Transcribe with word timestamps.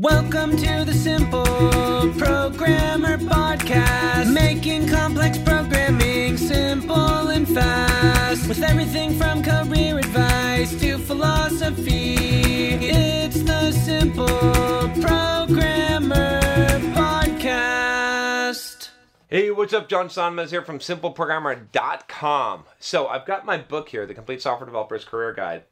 Welcome 0.00 0.56
to 0.56 0.84
the 0.86 0.94
Simple 0.94 1.44
Programmer 1.44 3.18
Podcast, 3.18 4.32
making 4.32 4.88
complex 4.88 5.36
programming 5.36 6.38
simple 6.38 7.28
and 7.28 7.46
fast. 7.46 8.48
With 8.48 8.62
everything 8.62 9.18
from 9.18 9.42
career 9.42 9.98
advice 9.98 10.74
to 10.80 10.96
philosophy, 10.96 12.14
it's 12.80 13.42
the 13.42 13.72
Simple 13.72 14.26
Programmer 15.02 16.40
Podcast. 16.94 18.88
Hey, 19.28 19.50
what's 19.50 19.74
up? 19.74 19.90
John 19.90 20.08
Sonmez 20.08 20.48
here 20.48 20.62
from 20.62 20.78
SimpleProgrammer.com. 20.78 22.64
So 22.78 23.06
I've 23.06 23.26
got 23.26 23.44
my 23.44 23.58
book 23.58 23.90
here, 23.90 24.06
The 24.06 24.14
Complete 24.14 24.40
Software 24.40 24.64
Developer's 24.64 25.04
Career 25.04 25.34
Guide. 25.34 25.64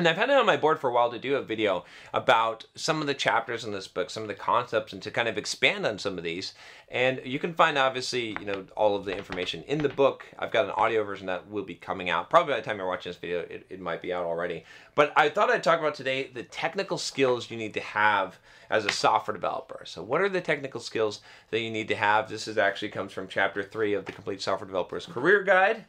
And 0.00 0.08
I've 0.08 0.16
had 0.16 0.30
it 0.30 0.36
on 0.38 0.46
my 0.46 0.56
board 0.56 0.80
for 0.80 0.88
a 0.88 0.94
while 0.94 1.10
to 1.10 1.18
do 1.18 1.36
a 1.36 1.42
video 1.42 1.84
about 2.14 2.64
some 2.74 3.02
of 3.02 3.06
the 3.06 3.12
chapters 3.12 3.66
in 3.66 3.72
this 3.72 3.86
book, 3.86 4.08
some 4.08 4.22
of 4.22 4.30
the 4.30 4.34
concepts, 4.34 4.94
and 4.94 5.02
to 5.02 5.10
kind 5.10 5.28
of 5.28 5.36
expand 5.36 5.84
on 5.84 5.98
some 5.98 6.16
of 6.16 6.24
these. 6.24 6.54
And 6.88 7.20
you 7.22 7.38
can 7.38 7.52
find 7.52 7.76
obviously, 7.76 8.30
you 8.40 8.46
know, 8.46 8.64
all 8.78 8.96
of 8.96 9.04
the 9.04 9.14
information 9.14 9.62
in 9.64 9.82
the 9.82 9.90
book. 9.90 10.24
I've 10.38 10.52
got 10.52 10.64
an 10.64 10.70
audio 10.70 11.04
version 11.04 11.26
that 11.26 11.50
will 11.50 11.64
be 11.64 11.74
coming 11.74 12.08
out. 12.08 12.30
Probably 12.30 12.54
by 12.54 12.60
the 12.60 12.64
time 12.64 12.78
you're 12.78 12.86
watching 12.86 13.10
this 13.10 13.18
video, 13.18 13.40
it, 13.40 13.66
it 13.68 13.78
might 13.78 14.00
be 14.00 14.10
out 14.10 14.24
already. 14.24 14.64
But 14.94 15.12
I 15.16 15.28
thought 15.28 15.50
I'd 15.50 15.62
talk 15.62 15.80
about 15.80 15.96
today 15.96 16.30
the 16.32 16.44
technical 16.44 16.96
skills 16.96 17.50
you 17.50 17.58
need 17.58 17.74
to 17.74 17.80
have 17.80 18.38
as 18.70 18.86
a 18.86 18.92
software 18.92 19.36
developer. 19.36 19.82
So 19.84 20.02
what 20.02 20.22
are 20.22 20.30
the 20.30 20.40
technical 20.40 20.80
skills 20.80 21.20
that 21.50 21.60
you 21.60 21.70
need 21.70 21.88
to 21.88 21.96
have? 21.96 22.30
This 22.30 22.48
is 22.48 22.56
actually 22.56 22.88
comes 22.88 23.12
from 23.12 23.28
chapter 23.28 23.62
three 23.62 23.92
of 23.92 24.06
the 24.06 24.12
Complete 24.12 24.40
Software 24.40 24.66
Developer's 24.66 25.04
Career 25.04 25.42
Guide 25.42 25.84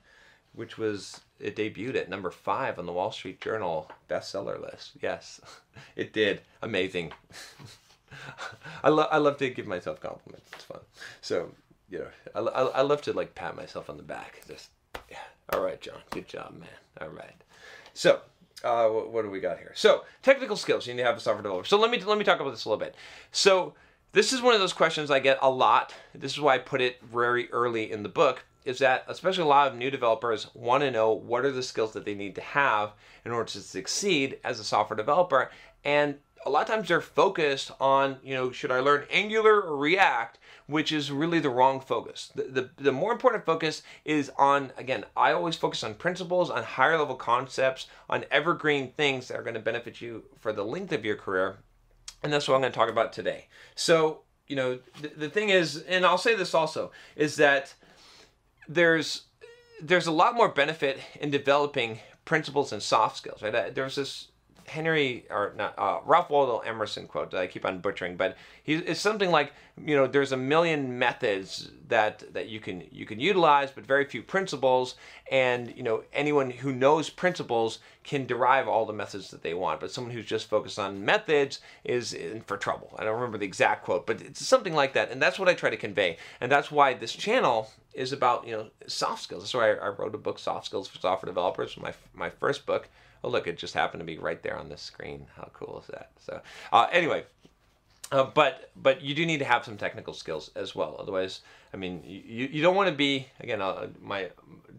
which 0.53 0.77
was 0.77 1.21
it 1.41 1.55
debuted 1.55 1.95
at 1.95 2.09
number 2.09 2.31
five 2.31 2.79
on 2.79 2.85
the 2.85 2.91
Wall 2.91 3.11
Street 3.11 3.41
Journal 3.41 3.89
bestseller 4.09 4.61
list. 4.61 4.91
Yes, 5.01 5.41
it 5.95 6.13
did. 6.13 6.41
Amazing. 6.61 7.11
I 8.83 8.89
love 8.89 9.07
I 9.11 9.17
love 9.17 9.37
to 9.37 9.49
give 9.49 9.67
myself 9.67 10.01
compliments. 10.01 10.49
It's 10.53 10.63
fun. 10.63 10.79
So 11.21 11.51
you 11.89 11.99
know, 11.99 12.07
I, 12.35 12.39
I, 12.39 12.61
I 12.79 12.81
love 12.81 13.01
to 13.03 13.13
like 13.13 13.35
pat 13.35 13.55
myself 13.55 13.89
on 13.89 13.97
the 13.97 14.03
back. 14.03 14.41
Just 14.47 14.69
yeah. 15.09 15.17
All 15.53 15.61
right, 15.61 15.79
John. 15.79 15.99
Good 16.09 16.27
job, 16.27 16.53
man. 16.59 16.69
All 16.99 17.09
right. 17.09 17.41
So 17.93 18.21
uh, 18.63 18.87
what, 18.87 19.11
what 19.11 19.21
do 19.23 19.29
we 19.29 19.39
got 19.39 19.57
here? 19.57 19.71
So 19.75 20.03
technical 20.21 20.55
skills 20.55 20.87
you 20.87 20.93
need 20.93 21.01
to 21.01 21.07
have 21.07 21.17
a 21.17 21.19
software 21.19 21.43
developer. 21.43 21.67
So 21.67 21.79
let 21.79 21.91
me 21.91 21.99
let 21.99 22.17
me 22.17 22.23
talk 22.23 22.39
about 22.39 22.51
this 22.51 22.65
a 22.65 22.69
little 22.69 22.83
bit. 22.83 22.95
So 23.31 23.73
this 24.13 24.33
is 24.33 24.41
one 24.41 24.53
of 24.53 24.59
those 24.59 24.73
questions 24.73 25.09
I 25.09 25.19
get 25.19 25.39
a 25.41 25.49
lot. 25.49 25.93
This 26.13 26.33
is 26.33 26.39
why 26.39 26.55
I 26.55 26.57
put 26.57 26.81
it 26.81 27.01
very 27.01 27.49
early 27.51 27.91
in 27.91 28.03
the 28.03 28.09
book 28.09 28.43
is 28.65 28.79
that 28.79 29.03
especially 29.07 29.43
a 29.43 29.47
lot 29.47 29.67
of 29.67 29.77
new 29.77 29.89
developers 29.89 30.47
want 30.53 30.81
to 30.81 30.91
know 30.91 31.11
what 31.11 31.45
are 31.45 31.51
the 31.51 31.63
skills 31.63 31.93
that 31.93 32.05
they 32.05 32.15
need 32.15 32.35
to 32.35 32.41
have 32.41 32.91
in 33.25 33.31
order 33.31 33.49
to 33.51 33.59
succeed 33.59 34.39
as 34.43 34.59
a 34.59 34.63
software 34.63 34.97
developer. 34.97 35.49
And 35.83 36.17
a 36.45 36.49
lot 36.49 36.61
of 36.61 36.67
times 36.67 36.87
they're 36.87 37.01
focused 37.01 37.71
on 37.79 38.17
you 38.23 38.33
know 38.33 38.51
should 38.51 38.71
i 38.71 38.79
learn 38.79 39.05
angular 39.11 39.61
or 39.61 39.77
react 39.77 40.39
which 40.67 40.91
is 40.91 41.11
really 41.11 41.39
the 41.39 41.49
wrong 41.49 41.81
focus. 41.81 42.31
The, 42.33 42.43
the, 42.43 42.69
the 42.77 42.91
more 42.93 43.11
important 43.11 43.45
focus 43.45 43.83
is 44.05 44.31
on 44.37 44.71
again 44.77 45.05
i 45.15 45.31
always 45.31 45.55
focus 45.55 45.83
on 45.83 45.93
principles 45.95 46.49
on 46.49 46.63
higher 46.63 46.97
level 46.97 47.15
concepts 47.15 47.87
on 48.09 48.25
evergreen 48.31 48.91
things 48.91 49.27
that 49.27 49.39
are 49.39 49.43
going 49.43 49.55
to 49.55 49.59
benefit 49.59 50.01
you 50.01 50.23
for 50.39 50.53
the 50.53 50.63
length 50.63 50.93
of 50.93 51.05
your 51.05 51.15
career. 51.15 51.57
And 52.23 52.31
that's 52.31 52.47
what 52.47 52.55
i'm 52.55 52.61
going 52.61 52.71
to 52.71 52.77
talk 52.77 52.89
about 52.89 53.13
today. 53.13 53.47
So 53.75 54.21
you 54.47 54.55
know 54.55 54.79
the, 55.01 55.07
the 55.09 55.29
thing 55.29 55.49
is 55.49 55.77
and 55.83 56.05
i'll 56.05 56.17
say 56.17 56.35
this 56.35 56.53
also 56.53 56.91
is 57.15 57.37
that 57.37 57.73
there's 58.73 59.23
there's 59.81 60.07
a 60.07 60.11
lot 60.11 60.35
more 60.35 60.47
benefit 60.49 60.99
in 61.19 61.31
developing 61.31 61.99
principles 62.25 62.71
and 62.71 62.81
soft 62.81 63.17
skills, 63.17 63.41
right? 63.41 63.53
Uh, 63.53 63.69
there's 63.73 63.95
this 63.95 64.27
Henry 64.67 65.25
or 65.29 65.53
not 65.57 65.73
uh, 65.77 65.99
Ralph 66.05 66.29
Waldo 66.29 66.59
Emerson 66.59 67.07
quote 67.07 67.31
that 67.31 67.39
I 67.39 67.47
keep 67.47 67.65
on 67.65 67.79
butchering, 67.79 68.15
but 68.15 68.37
he 68.63 68.75
it's 68.75 68.99
something 68.99 69.31
like 69.31 69.53
you 69.83 69.95
know 69.95 70.07
there's 70.07 70.31
a 70.31 70.37
million 70.37 70.97
methods 70.97 71.71
that 71.87 72.33
that 72.33 72.49
you 72.49 72.59
can 72.59 72.83
you 72.91 73.05
can 73.05 73.19
utilize, 73.19 73.71
but 73.71 73.85
very 73.85 74.05
few 74.05 74.23
principles, 74.23 74.95
and 75.31 75.73
you 75.75 75.83
know 75.83 76.03
anyone 76.13 76.49
who 76.49 76.71
knows 76.71 77.09
principles 77.09 77.79
can 78.03 78.25
derive 78.25 78.67
all 78.67 78.85
the 78.85 78.93
methods 78.93 79.29
that 79.31 79.43
they 79.43 79.53
want, 79.53 79.79
but 79.79 79.91
someone 79.91 80.13
who's 80.13 80.25
just 80.25 80.49
focused 80.49 80.79
on 80.79 81.03
methods 81.03 81.59
is 81.83 82.13
in 82.13 82.41
for 82.41 82.57
trouble. 82.57 82.95
I 82.97 83.03
don't 83.03 83.15
remember 83.15 83.37
the 83.37 83.45
exact 83.45 83.83
quote, 83.83 84.07
but 84.07 84.21
it's 84.21 84.45
something 84.45 84.73
like 84.73 84.93
that, 84.93 85.11
and 85.11 85.21
that's 85.21 85.39
what 85.39 85.49
I 85.49 85.53
try 85.53 85.69
to 85.69 85.77
convey, 85.77 86.17
and 86.39 86.51
that's 86.51 86.71
why 86.71 86.93
this 86.93 87.13
channel 87.13 87.69
is 87.93 88.13
about 88.13 88.47
you 88.47 88.53
know 88.53 88.69
soft 88.87 89.23
skills. 89.23 89.43
That's 89.43 89.53
why 89.53 89.71
I, 89.71 89.87
I 89.87 89.87
wrote 89.89 90.15
a 90.15 90.17
book, 90.17 90.39
Soft 90.39 90.65
Skills 90.65 90.87
for 90.87 90.99
Software 90.99 91.29
Developers, 91.29 91.77
my 91.77 91.93
my 92.13 92.29
first 92.29 92.65
book 92.65 92.87
Oh, 93.23 93.29
look, 93.29 93.47
it 93.47 93.57
just 93.57 93.73
happened 93.73 94.01
to 94.01 94.05
be 94.05 94.17
right 94.17 94.41
there 94.41 94.57
on 94.57 94.69
the 94.69 94.77
screen. 94.77 95.27
How 95.35 95.49
cool 95.53 95.79
is 95.81 95.87
that? 95.87 96.11
So, 96.19 96.41
uh, 96.71 96.87
anyway, 96.91 97.25
uh, 98.11 98.25
but 98.25 98.71
but 98.75 99.01
you 99.01 99.15
do 99.15 99.25
need 99.25 99.39
to 99.39 99.45
have 99.45 99.63
some 99.63 99.77
technical 99.77 100.13
skills 100.13 100.51
as 100.55 100.75
well. 100.75 100.97
Otherwise, 100.99 101.41
I 101.73 101.77
mean, 101.77 102.03
you, 102.05 102.47
you 102.51 102.61
don't 102.61 102.75
want 102.75 102.89
to 102.89 102.95
be 102.95 103.27
again. 103.39 103.61
Uh, 103.61 103.87
my 104.01 104.29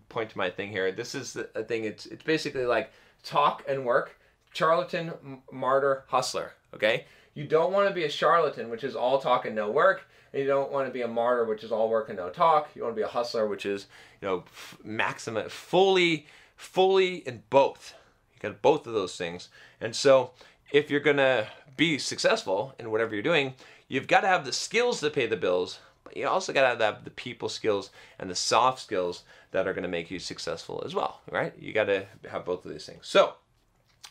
point 0.08 0.30
to 0.30 0.38
my 0.38 0.50
thing 0.50 0.70
here. 0.70 0.92
This 0.92 1.14
is 1.14 1.36
a 1.54 1.64
thing. 1.64 1.84
It's 1.84 2.06
it's 2.06 2.24
basically 2.24 2.66
like 2.66 2.92
talk 3.22 3.64
and 3.68 3.84
work. 3.84 4.18
Charlatan, 4.52 5.12
martyr, 5.50 6.04
hustler. 6.08 6.52
Okay. 6.74 7.06
You 7.34 7.46
don't 7.46 7.72
want 7.72 7.88
to 7.88 7.94
be 7.94 8.04
a 8.04 8.10
charlatan, 8.10 8.68
which 8.68 8.84
is 8.84 8.94
all 8.94 9.18
talk 9.18 9.46
and 9.46 9.56
no 9.56 9.70
work. 9.70 10.06
And 10.32 10.42
you 10.42 10.46
don't 10.46 10.70
want 10.70 10.86
to 10.86 10.92
be 10.92 11.00
a 11.00 11.08
martyr, 11.08 11.46
which 11.46 11.64
is 11.64 11.72
all 11.72 11.88
work 11.88 12.10
and 12.10 12.18
no 12.18 12.28
talk. 12.28 12.68
You 12.74 12.82
want 12.82 12.94
to 12.94 13.00
be 13.00 13.04
a 13.04 13.08
hustler, 13.08 13.46
which 13.46 13.64
is 13.64 13.86
you 14.20 14.28
know 14.28 14.44
maximum, 14.84 15.48
fully, 15.48 16.26
fully 16.56 17.16
in 17.26 17.42
both 17.48 17.94
got 18.42 18.62
both 18.62 18.86
of 18.86 18.92
those 18.92 19.16
things. 19.16 19.48
And 19.80 19.94
so 19.94 20.32
if 20.72 20.90
you're 20.90 21.00
going 21.00 21.16
to 21.18 21.46
be 21.76 21.98
successful 21.98 22.74
in 22.78 22.90
whatever 22.90 23.14
you're 23.14 23.22
doing, 23.22 23.54
you've 23.88 24.08
got 24.08 24.20
to 24.22 24.28
have 24.28 24.44
the 24.44 24.52
skills 24.52 25.00
to 25.00 25.10
pay 25.10 25.26
the 25.26 25.36
bills, 25.36 25.78
but 26.04 26.16
you 26.16 26.26
also 26.26 26.52
got 26.52 26.78
to 26.78 26.84
have 26.84 27.04
the 27.04 27.10
people 27.10 27.48
skills 27.48 27.90
and 28.18 28.30
the 28.30 28.34
soft 28.34 28.80
skills 28.80 29.24
that 29.52 29.66
are 29.66 29.72
going 29.72 29.82
to 29.82 29.88
make 29.88 30.10
you 30.10 30.18
successful 30.18 30.82
as 30.84 30.94
well, 30.94 31.20
right? 31.30 31.52
You 31.58 31.72
got 31.72 31.84
to 31.84 32.06
have 32.30 32.44
both 32.44 32.64
of 32.64 32.72
these 32.72 32.86
things. 32.86 33.06
So, 33.06 33.34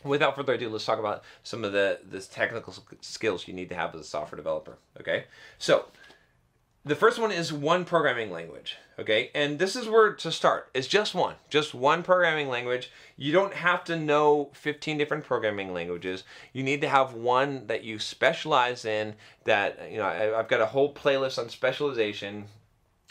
without 0.04 0.36
further 0.36 0.54
ado, 0.54 0.68
let's 0.68 0.84
talk 0.84 0.98
about 0.98 1.22
some 1.42 1.64
of 1.64 1.72
the, 1.72 2.00
the 2.08 2.20
technical 2.20 2.74
skills 3.00 3.46
you 3.46 3.54
need 3.54 3.68
to 3.68 3.74
have 3.74 3.94
as 3.94 4.00
a 4.00 4.04
software 4.04 4.36
developer, 4.36 4.78
okay? 5.00 5.24
So, 5.58 5.86
the 6.84 6.96
first 6.96 7.18
one 7.20 7.30
is 7.30 7.52
one 7.52 7.84
programming 7.84 8.32
language, 8.32 8.76
okay? 8.98 9.30
And 9.34 9.58
this 9.58 9.76
is 9.76 9.88
where 9.88 10.12
to 10.14 10.32
start. 10.32 10.68
It's 10.74 10.88
just 10.88 11.14
one, 11.14 11.36
just 11.48 11.74
one 11.74 12.02
programming 12.02 12.48
language. 12.48 12.90
You 13.16 13.32
don't 13.32 13.54
have 13.54 13.84
to 13.84 13.96
know 13.96 14.50
15 14.54 14.98
different 14.98 15.24
programming 15.24 15.72
languages. 15.72 16.24
You 16.52 16.64
need 16.64 16.80
to 16.80 16.88
have 16.88 17.14
one 17.14 17.68
that 17.68 17.84
you 17.84 18.00
specialize 18.00 18.84
in 18.84 19.14
that, 19.44 19.92
you 19.92 19.98
know, 19.98 20.06
I've 20.36 20.48
got 20.48 20.60
a 20.60 20.66
whole 20.66 20.92
playlist 20.92 21.38
on 21.38 21.48
specialization. 21.50 22.46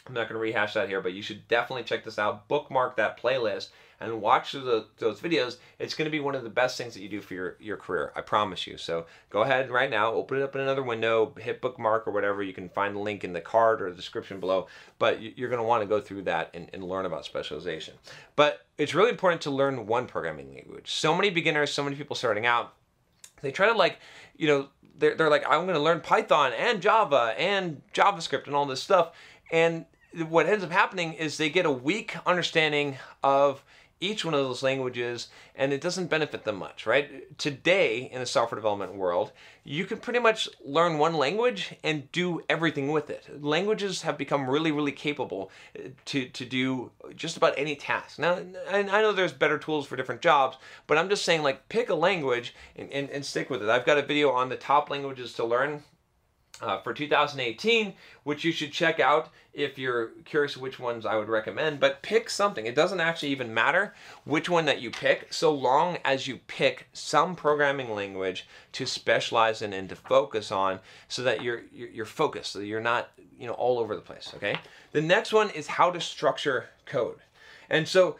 I'm 0.06 0.14
not 0.14 0.28
going 0.28 0.34
to 0.34 0.40
rehash 0.40 0.74
that 0.74 0.88
here, 0.88 1.00
but 1.00 1.12
you 1.12 1.22
should 1.22 1.46
definitely 1.48 1.84
check 1.84 2.04
this 2.04 2.18
out. 2.18 2.48
Bookmark 2.48 2.96
that 2.96 3.20
playlist 3.20 3.68
and 4.00 4.20
watch 4.20 4.52
the, 4.52 4.86
those 4.98 5.20
videos, 5.20 5.58
it's 5.78 5.94
going 5.94 6.06
to 6.06 6.10
be 6.10 6.18
one 6.18 6.34
of 6.34 6.42
the 6.42 6.50
best 6.50 6.76
things 6.76 6.94
that 6.94 7.02
you 7.02 7.08
do 7.08 7.20
for 7.20 7.34
your, 7.34 7.56
your 7.60 7.76
career. 7.76 8.12
I 8.16 8.20
promise 8.20 8.66
you. 8.66 8.76
So 8.76 9.06
go 9.30 9.42
ahead 9.42 9.70
right 9.70 9.90
now, 9.90 10.12
open 10.12 10.38
it 10.38 10.42
up 10.42 10.56
in 10.56 10.60
another 10.60 10.82
window, 10.82 11.32
hit 11.38 11.60
bookmark 11.60 12.08
or 12.08 12.10
whatever. 12.10 12.42
You 12.42 12.52
can 12.52 12.68
find 12.68 12.96
the 12.96 13.00
link 13.00 13.22
in 13.22 13.32
the 13.32 13.40
card 13.40 13.80
or 13.80 13.90
the 13.90 13.96
description 13.96 14.40
below. 14.40 14.66
But 14.98 15.22
you're 15.22 15.48
going 15.48 15.62
to 15.62 15.66
want 15.66 15.82
to 15.82 15.88
go 15.88 16.00
through 16.00 16.22
that 16.22 16.50
and, 16.52 16.68
and 16.72 16.82
learn 16.82 17.06
about 17.06 17.24
specialization. 17.24 17.94
But 18.34 18.66
it's 18.76 18.94
really 18.94 19.10
important 19.10 19.42
to 19.42 19.50
learn 19.50 19.86
one 19.86 20.06
programming 20.06 20.52
language. 20.52 20.90
So 20.90 21.14
many 21.14 21.30
beginners, 21.30 21.72
so 21.72 21.84
many 21.84 21.94
people 21.94 22.16
starting 22.16 22.44
out, 22.44 22.74
they 23.40 23.52
try 23.52 23.68
to 23.68 23.74
like, 23.74 23.98
you 24.36 24.48
know, 24.48 24.68
they're, 24.98 25.14
they're 25.14 25.30
like, 25.30 25.44
I'm 25.48 25.62
going 25.62 25.74
to 25.74 25.80
learn 25.80 26.00
Python 26.00 26.52
and 26.52 26.80
Java 26.82 27.34
and 27.38 27.82
JavaScript 27.94 28.46
and 28.46 28.54
all 28.54 28.66
this 28.66 28.82
stuff. 28.82 29.12
And 29.52 29.84
what 30.28 30.46
ends 30.46 30.64
up 30.64 30.72
happening 30.72 31.12
is 31.12 31.36
they 31.36 31.50
get 31.50 31.66
a 31.66 31.70
weak 31.70 32.16
understanding 32.26 32.96
of 33.22 33.62
each 34.02 34.24
one 34.24 34.34
of 34.34 34.40
those 34.40 34.62
languages 34.62 35.28
and 35.54 35.72
it 35.72 35.80
doesn't 35.80 36.10
benefit 36.10 36.42
them 36.42 36.56
much, 36.56 36.86
right? 36.86 37.38
Today 37.38 38.10
in 38.12 38.18
the 38.18 38.26
software 38.26 38.56
development 38.56 38.94
world, 38.94 39.30
you 39.62 39.84
can 39.84 39.98
pretty 39.98 40.18
much 40.18 40.48
learn 40.64 40.98
one 40.98 41.14
language 41.14 41.76
and 41.84 42.10
do 42.10 42.40
everything 42.48 42.90
with 42.90 43.10
it. 43.10 43.42
Languages 43.42 44.02
have 44.02 44.18
become 44.18 44.50
really, 44.50 44.72
really 44.72 44.92
capable 44.92 45.52
uh, 45.78 45.90
to, 46.06 46.28
to 46.30 46.44
do 46.44 46.90
just 47.14 47.36
about 47.36 47.54
any 47.56 47.76
task. 47.76 48.18
Now, 48.18 48.38
I 48.70 48.82
know 48.82 49.12
there's 49.12 49.32
better 49.32 49.58
tools 49.58 49.86
for 49.86 49.94
different 49.94 50.20
jobs, 50.20 50.56
but 50.88 50.98
I'm 50.98 51.08
just 51.08 51.24
saying 51.24 51.42
like 51.42 51.68
pick 51.68 51.88
a 51.88 51.94
language 51.94 52.54
and, 52.74 52.90
and, 52.90 53.08
and 53.08 53.24
stick 53.24 53.50
with 53.50 53.62
it. 53.62 53.68
I've 53.68 53.86
got 53.86 53.98
a 53.98 54.02
video 54.02 54.32
on 54.32 54.48
the 54.48 54.56
top 54.56 54.90
languages 54.90 55.32
to 55.34 55.44
learn 55.44 55.84
uh, 56.62 56.80
for 56.80 56.94
2018, 56.94 57.92
which 58.22 58.44
you 58.44 58.52
should 58.52 58.72
check 58.72 59.00
out 59.00 59.30
if 59.52 59.76
you're 59.76 60.12
curious 60.24 60.56
which 60.56 60.78
ones 60.78 61.04
I 61.04 61.16
would 61.16 61.28
recommend. 61.28 61.80
But 61.80 62.02
pick 62.02 62.30
something. 62.30 62.66
It 62.66 62.74
doesn't 62.74 63.00
actually 63.00 63.30
even 63.30 63.52
matter 63.52 63.94
which 64.24 64.48
one 64.48 64.64
that 64.66 64.80
you 64.80 64.90
pick, 64.90 65.32
so 65.32 65.52
long 65.52 65.98
as 66.04 66.26
you 66.26 66.38
pick 66.46 66.88
some 66.92 67.34
programming 67.34 67.94
language 67.94 68.46
to 68.72 68.86
specialize 68.86 69.60
in 69.60 69.72
and 69.72 69.88
to 69.88 69.96
focus 69.96 70.50
on, 70.50 70.80
so 71.08 71.22
that 71.22 71.42
you're 71.42 71.64
you're, 71.72 72.06
focused, 72.06 72.52
so 72.52 72.60
you're 72.60 72.80
not 72.80 73.10
you 73.38 73.46
know 73.46 73.54
all 73.54 73.78
over 73.78 73.94
the 73.94 74.00
place. 74.00 74.32
Okay. 74.36 74.56
The 74.92 75.02
next 75.02 75.32
one 75.32 75.50
is 75.50 75.66
how 75.66 75.90
to 75.90 76.00
structure 76.00 76.70
code, 76.86 77.18
and 77.68 77.86
so. 77.86 78.16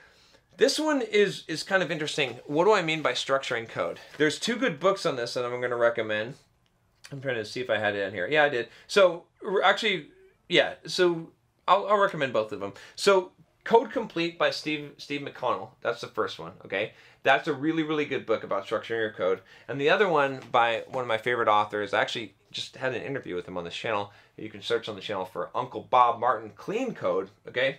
This 0.59 0.79
one 0.79 1.01
is 1.01 1.45
is 1.49 1.63
kind 1.63 1.83
of 1.83 1.91
interesting. 1.91 2.39
What 2.45 2.67
do 2.67 2.75
I 2.75 2.83
mean 2.83 3.01
by 3.01 3.13
structuring 3.13 3.67
code? 3.67 3.99
There's 4.19 4.39
two 4.39 4.55
good 4.55 4.79
books 4.79 5.07
on 5.07 5.17
this 5.17 5.33
that 5.33 5.47
I'm 5.47 5.61
going 5.61 5.71
to 5.71 5.77
recommend. 5.77 6.35
I'm 7.13 7.21
trying 7.21 7.37
to 7.37 7.45
see 7.45 7.61
if 7.61 7.71
I 7.71 7.79
had 7.79 7.95
it 7.95 8.07
in 8.09 8.15
here. 8.15 8.27
Yeah, 8.27 8.45
I 8.45 8.49
did. 8.49 8.69
So 8.87 9.25
actually, 9.63 10.09
yeah. 10.49 10.75
So 10.87 11.31
I'll, 11.69 11.87
I'll 11.87 11.99
recommend 11.99 12.33
both 12.33 12.53
of 12.53 12.61
them. 12.61 12.73
So 12.97 13.33
Code 13.65 13.93
Complete 13.93 14.39
by 14.39 14.51
Steve 14.51 14.93
Steve 14.97 15.21
McConnell. 15.21 15.71
That's 15.83 16.01
the 16.01 16.09
first 16.09 16.39
one. 16.39 16.53
Okay, 16.65 16.93
that's 17.23 17.47
a 17.47 17.53
really 17.53 17.83
really 17.83 18.05
good 18.05 18.27
book 18.27 18.43
about 18.43 18.67
structuring 18.67 19.01
your 19.01 19.13
code. 19.13 19.41
And 19.69 19.81
the 19.81 19.91
other 19.91 20.09
one 20.09 20.41
by 20.51 20.85
one 20.89 21.03
of 21.03 21.09
my 21.09 21.19
favorite 21.19 21.49
authors. 21.49 21.95
I 21.95 22.01
actually 22.01 22.35
just 22.51 22.77
had 22.77 22.95
an 22.95 23.03
interview 23.03 23.35
with 23.35 23.47
him 23.47 23.57
on 23.57 23.65
this 23.65 23.75
channel. 23.75 24.13
You 24.37 24.51
can 24.51 24.63
search 24.63 24.89
on 24.89 24.95
the 24.95 25.01
channel 25.01 25.25
for 25.25 25.51
Uncle 25.55 25.87
Bob 25.89 26.19
Martin 26.19 26.53
Clean 26.57 26.93
Code. 26.93 27.31
Okay, 27.47 27.79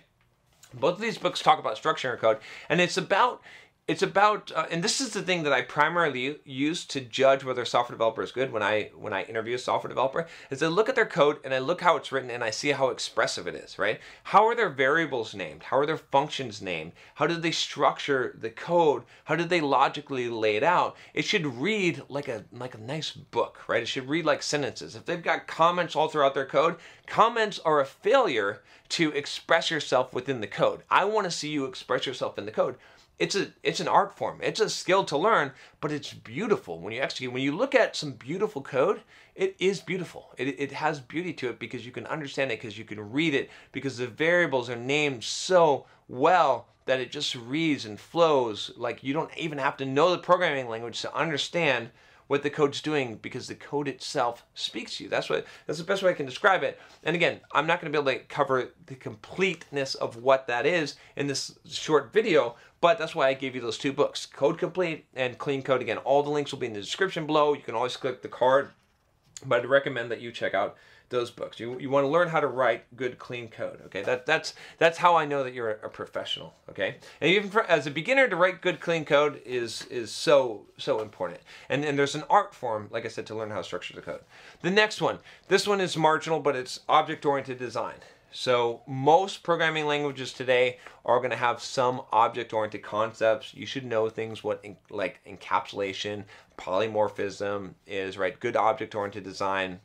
both 0.72 0.94
of 0.94 1.00
these 1.00 1.18
books 1.18 1.40
talk 1.40 1.58
about 1.58 1.76
structuring 1.76 2.04
your 2.04 2.16
code, 2.16 2.38
and 2.68 2.80
it's 2.80 2.96
about 2.96 3.42
it's 3.86 4.02
about 4.02 4.50
uh, 4.54 4.66
and 4.70 4.82
this 4.82 5.00
is 5.00 5.10
the 5.10 5.22
thing 5.22 5.42
that 5.42 5.52
i 5.52 5.60
primarily 5.60 6.38
use 6.44 6.84
to 6.86 7.00
judge 7.00 7.44
whether 7.44 7.62
a 7.62 7.66
software 7.66 7.94
developer 7.94 8.22
is 8.22 8.32
good 8.32 8.50
when 8.50 8.62
i 8.62 8.90
when 8.96 9.12
i 9.12 9.22
interview 9.24 9.54
a 9.54 9.58
software 9.58 9.88
developer 9.88 10.26
is 10.50 10.62
i 10.62 10.66
look 10.66 10.88
at 10.88 10.94
their 10.94 11.04
code 11.04 11.38
and 11.44 11.52
i 11.52 11.58
look 11.58 11.82
how 11.82 11.96
it's 11.96 12.10
written 12.10 12.30
and 12.30 12.42
i 12.42 12.50
see 12.50 12.70
how 12.70 12.88
expressive 12.88 13.46
it 13.46 13.54
is 13.54 13.74
right? 13.78 14.00
How 14.24 14.46
are 14.46 14.54
their 14.54 14.70
variables 14.70 15.34
named? 15.34 15.64
How 15.64 15.78
are 15.78 15.86
their 15.86 15.98
functions 15.98 16.62
named? 16.62 16.92
How 17.14 17.26
did 17.26 17.42
they 17.42 17.50
structure 17.50 18.34
the 18.38 18.50
code? 18.50 19.04
How 19.24 19.36
did 19.36 19.48
they 19.48 19.60
logically 19.60 20.28
lay 20.28 20.56
it 20.56 20.62
out? 20.62 20.96
It 21.12 21.24
should 21.24 21.46
read 21.46 22.02
like 22.08 22.28
a 22.28 22.44
like 22.52 22.74
a 22.74 22.78
nice 22.78 23.10
book 23.12 23.60
right? 23.68 23.82
It 23.82 23.88
should 23.88 24.08
read 24.08 24.24
like 24.24 24.42
sentences. 24.42 24.96
If 24.96 25.04
they've 25.04 25.22
got 25.22 25.46
comments 25.46 25.96
all 25.96 26.08
throughout 26.08 26.34
their 26.34 26.46
code 26.46 26.76
comments 27.06 27.58
are 27.58 27.80
a 27.80 27.86
failure 27.86 28.62
to 28.90 29.10
express 29.12 29.70
yourself 29.70 30.12
within 30.12 30.40
the 30.40 30.46
code. 30.46 30.82
I 30.90 31.04
want 31.04 31.24
to 31.24 31.30
see 31.30 31.50
you 31.50 31.64
express 31.64 32.06
yourself 32.06 32.38
in 32.38 32.46
the 32.46 32.52
code 32.52 32.76
it's 33.18 33.34
a 33.36 33.48
it's 33.62 33.80
an 33.80 33.88
art 33.88 34.16
form. 34.16 34.40
It's 34.42 34.60
a 34.60 34.68
skill 34.68 35.04
to 35.04 35.16
learn, 35.16 35.52
but 35.80 35.92
it's 35.92 36.12
beautiful 36.12 36.80
when 36.80 36.92
you 36.92 37.00
execute. 37.00 37.32
When 37.32 37.42
you 37.42 37.56
look 37.56 37.74
at 37.74 37.96
some 37.96 38.12
beautiful 38.12 38.62
code, 38.62 39.02
it 39.34 39.54
is 39.58 39.80
beautiful. 39.80 40.32
It, 40.36 40.48
it 40.58 40.72
has 40.72 41.00
beauty 41.00 41.32
to 41.34 41.50
it 41.50 41.58
because 41.58 41.86
you 41.86 41.92
can 41.92 42.06
understand 42.06 42.50
it, 42.50 42.60
because 42.60 42.78
you 42.78 42.84
can 42.84 43.12
read 43.12 43.34
it, 43.34 43.50
because 43.72 43.98
the 43.98 44.06
variables 44.06 44.68
are 44.68 44.76
named 44.76 45.22
so 45.22 45.86
well 46.08 46.66
that 46.86 47.00
it 47.00 47.10
just 47.10 47.34
reads 47.34 47.84
and 47.84 47.98
flows. 47.98 48.72
Like 48.76 49.02
you 49.02 49.12
don't 49.12 49.36
even 49.36 49.58
have 49.58 49.76
to 49.78 49.86
know 49.86 50.10
the 50.10 50.18
programming 50.18 50.68
language 50.68 51.00
to 51.02 51.14
understand 51.14 51.90
what 52.26 52.42
the 52.42 52.50
code's 52.50 52.80
doing 52.80 53.16
because 53.16 53.46
the 53.46 53.54
code 53.54 53.88
itself 53.88 54.44
speaks 54.54 54.96
to 54.96 55.04
you. 55.04 55.10
That's 55.10 55.28
what 55.28 55.46
that's 55.66 55.78
the 55.78 55.84
best 55.84 56.02
way 56.02 56.10
I 56.10 56.14
can 56.14 56.26
describe 56.26 56.62
it. 56.62 56.80
And 57.02 57.14
again, 57.14 57.40
I'm 57.52 57.66
not 57.66 57.80
going 57.80 57.92
to 57.92 57.98
be 57.98 58.10
able 58.10 58.18
to 58.18 58.26
cover 58.26 58.70
the 58.86 58.94
completeness 58.94 59.94
of 59.94 60.16
what 60.16 60.46
that 60.46 60.66
is 60.66 60.96
in 61.16 61.26
this 61.26 61.58
short 61.68 62.12
video, 62.12 62.56
but 62.80 62.98
that's 62.98 63.14
why 63.14 63.28
I 63.28 63.34
gave 63.34 63.54
you 63.54 63.60
those 63.60 63.78
two 63.78 63.92
books, 63.92 64.26
Code 64.26 64.58
Complete 64.58 65.06
and 65.14 65.38
Clean 65.38 65.62
Code. 65.62 65.82
Again, 65.82 65.98
all 65.98 66.22
the 66.22 66.30
links 66.30 66.52
will 66.52 66.58
be 66.58 66.66
in 66.66 66.72
the 66.72 66.80
description 66.80 67.26
below. 67.26 67.54
You 67.54 67.62
can 67.62 67.74
always 67.74 67.96
click 67.96 68.22
the 68.22 68.28
card, 68.28 68.70
but 69.46 69.60
I'd 69.60 69.66
recommend 69.66 70.10
that 70.10 70.20
you 70.20 70.32
check 70.32 70.54
out 70.54 70.76
those 71.10 71.30
books. 71.30 71.60
You, 71.60 71.78
you 71.78 71.90
want 71.90 72.04
to 72.04 72.08
learn 72.08 72.28
how 72.28 72.40
to 72.40 72.46
write 72.46 72.84
good, 72.96 73.18
clean 73.18 73.48
code. 73.48 73.80
Okay, 73.86 74.02
that 74.02 74.26
that's 74.26 74.54
that's 74.78 74.98
how 74.98 75.16
I 75.16 75.24
know 75.24 75.44
that 75.44 75.54
you're 75.54 75.70
a, 75.70 75.88
professional. 75.88 76.54
Okay, 76.70 76.96
and 77.20 77.30
even 77.30 77.50
for, 77.50 77.62
as 77.64 77.86
a 77.86 77.90
beginner 77.90 78.26
to 78.28 78.36
write 78.36 78.60
good, 78.60 78.80
clean 78.80 79.04
code 79.04 79.40
is 79.44 79.86
is 79.86 80.10
so 80.10 80.66
so 80.78 81.00
important. 81.00 81.40
And 81.68 81.84
and 81.84 81.98
there's 81.98 82.14
an 82.14 82.24
art 82.30 82.54
form, 82.54 82.88
like 82.90 83.04
I 83.04 83.08
said, 83.08 83.26
to 83.26 83.34
learn 83.34 83.50
how 83.50 83.58
to 83.58 83.64
structure 83.64 83.94
the 83.94 84.02
code. 84.02 84.20
The 84.62 84.70
next 84.70 85.00
one, 85.00 85.18
this 85.48 85.66
one 85.66 85.80
is 85.80 85.96
marginal, 85.96 86.40
but 86.40 86.56
it's 86.56 86.80
object-oriented 86.88 87.58
design. 87.58 87.96
So 88.36 88.82
most 88.88 89.44
programming 89.44 89.86
languages 89.86 90.32
today 90.32 90.78
are 91.04 91.18
going 91.18 91.30
to 91.30 91.36
have 91.36 91.62
some 91.62 92.02
object-oriented 92.12 92.82
concepts. 92.82 93.54
You 93.54 93.64
should 93.64 93.86
know 93.86 94.08
things 94.08 94.42
what 94.42 94.58
in, 94.64 94.76
like 94.90 95.20
encapsulation, 95.24 96.24
polymorphism 96.58 97.74
is, 97.86 98.18
right? 98.18 98.38
Good 98.38 98.56
object-oriented 98.56 99.22
design 99.22 99.78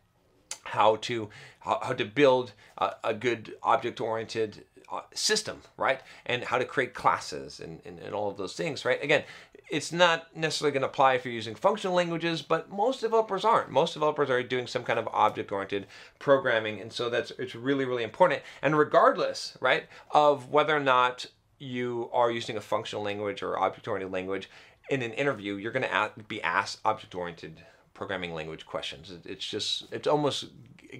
how 0.64 0.96
to 0.98 1.30
how, 1.60 1.80
how 1.82 1.94
to 1.94 2.06
build 2.06 2.54
a, 2.80 2.92
a 3.04 3.14
good 3.14 3.56
object 3.62 4.02
oriented 4.02 4.58
uh, 4.58 4.62
Uh, 4.92 5.02
system 5.14 5.62
right? 5.78 6.02
And 6.26 6.44
how 6.44 6.58
to 6.58 6.66
create 6.66 6.96
classes 6.96 7.60
and, 7.60 7.80
and, 7.86 8.00
and 8.00 8.16
all 8.16 8.28
of 8.28 8.38
those 8.38 8.56
things 8.56 8.86
right? 8.86 9.04
Again 9.04 9.24
it's 9.70 9.92
not 9.92 10.36
necessarily 10.36 10.72
going 10.72 10.82
to 10.82 10.88
apply 10.88 11.14
if 11.14 11.24
you're 11.24 11.34
using 11.34 11.54
functional 11.54 11.96
languages 11.96 12.42
but 12.42 12.72
most 12.72 13.00
developers 13.00 13.46
aren't. 13.46 13.70
Most 13.70 13.94
developers 13.94 14.32
are 14.32 14.42
doing 14.42 14.66
some 14.66 14.84
kind 14.84 14.98
of 14.98 15.08
object 15.10 15.52
oriented 15.52 15.86
programming 16.18 16.82
and 16.82 16.92
so 16.92 17.08
that's 17.08 17.32
it's 17.38 17.54
really 17.54 17.86
really 17.86 18.04
important. 18.04 18.42
And 18.64 18.76
regardless 18.76 19.56
right 19.62 19.84
of 20.10 20.50
whether 20.50 20.76
or 20.76 20.80
not 20.80 21.28
you 21.60 22.10
are 22.12 22.32
using 22.32 22.58
a 22.58 22.62
functional 22.62 23.04
language 23.04 23.44
or 23.44 23.60
object 23.60 23.88
oriented 23.88 24.12
language 24.12 24.50
in 24.90 25.04
an 25.04 25.12
interview 25.14 25.54
you're 25.54 25.72
going 25.72 25.84
to 25.84 26.12
be 26.28 26.42
asked 26.42 26.80
object 26.84 27.14
oriented 27.14 27.64
programming 27.94 28.34
language 28.34 28.66
questions. 28.66 29.14
It's 29.26 29.46
just 29.46 29.92
it's 29.92 30.08
almost 30.08 30.46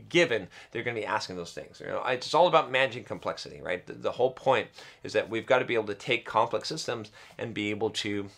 given 0.10 0.48
they're 0.72 0.84
going 0.84 0.96
to 0.96 1.02
be 1.02 1.06
asking 1.06 1.36
those 1.36 1.54
things. 1.54 1.80
You 1.80 1.88
know, 1.88 2.04
it's 2.06 2.34
all 2.34 2.48
about 2.48 2.72
managing 2.72 3.04
complexity, 3.04 3.62
right? 3.62 3.86
The, 3.86 3.94
the 3.94 4.12
whole 4.12 4.32
point 4.32 4.68
is 5.04 5.14
that 5.14 5.30
we've 5.30 5.46
got 5.46 5.60
to 5.60 5.66
be 5.66 5.74
able 5.74 5.86
to 5.86 5.96
take 5.96 6.26
complex 6.26 6.70
systems 6.70 7.12
and 7.38 7.54
be 7.54 7.70
able 7.70 7.90
to 7.92 8.30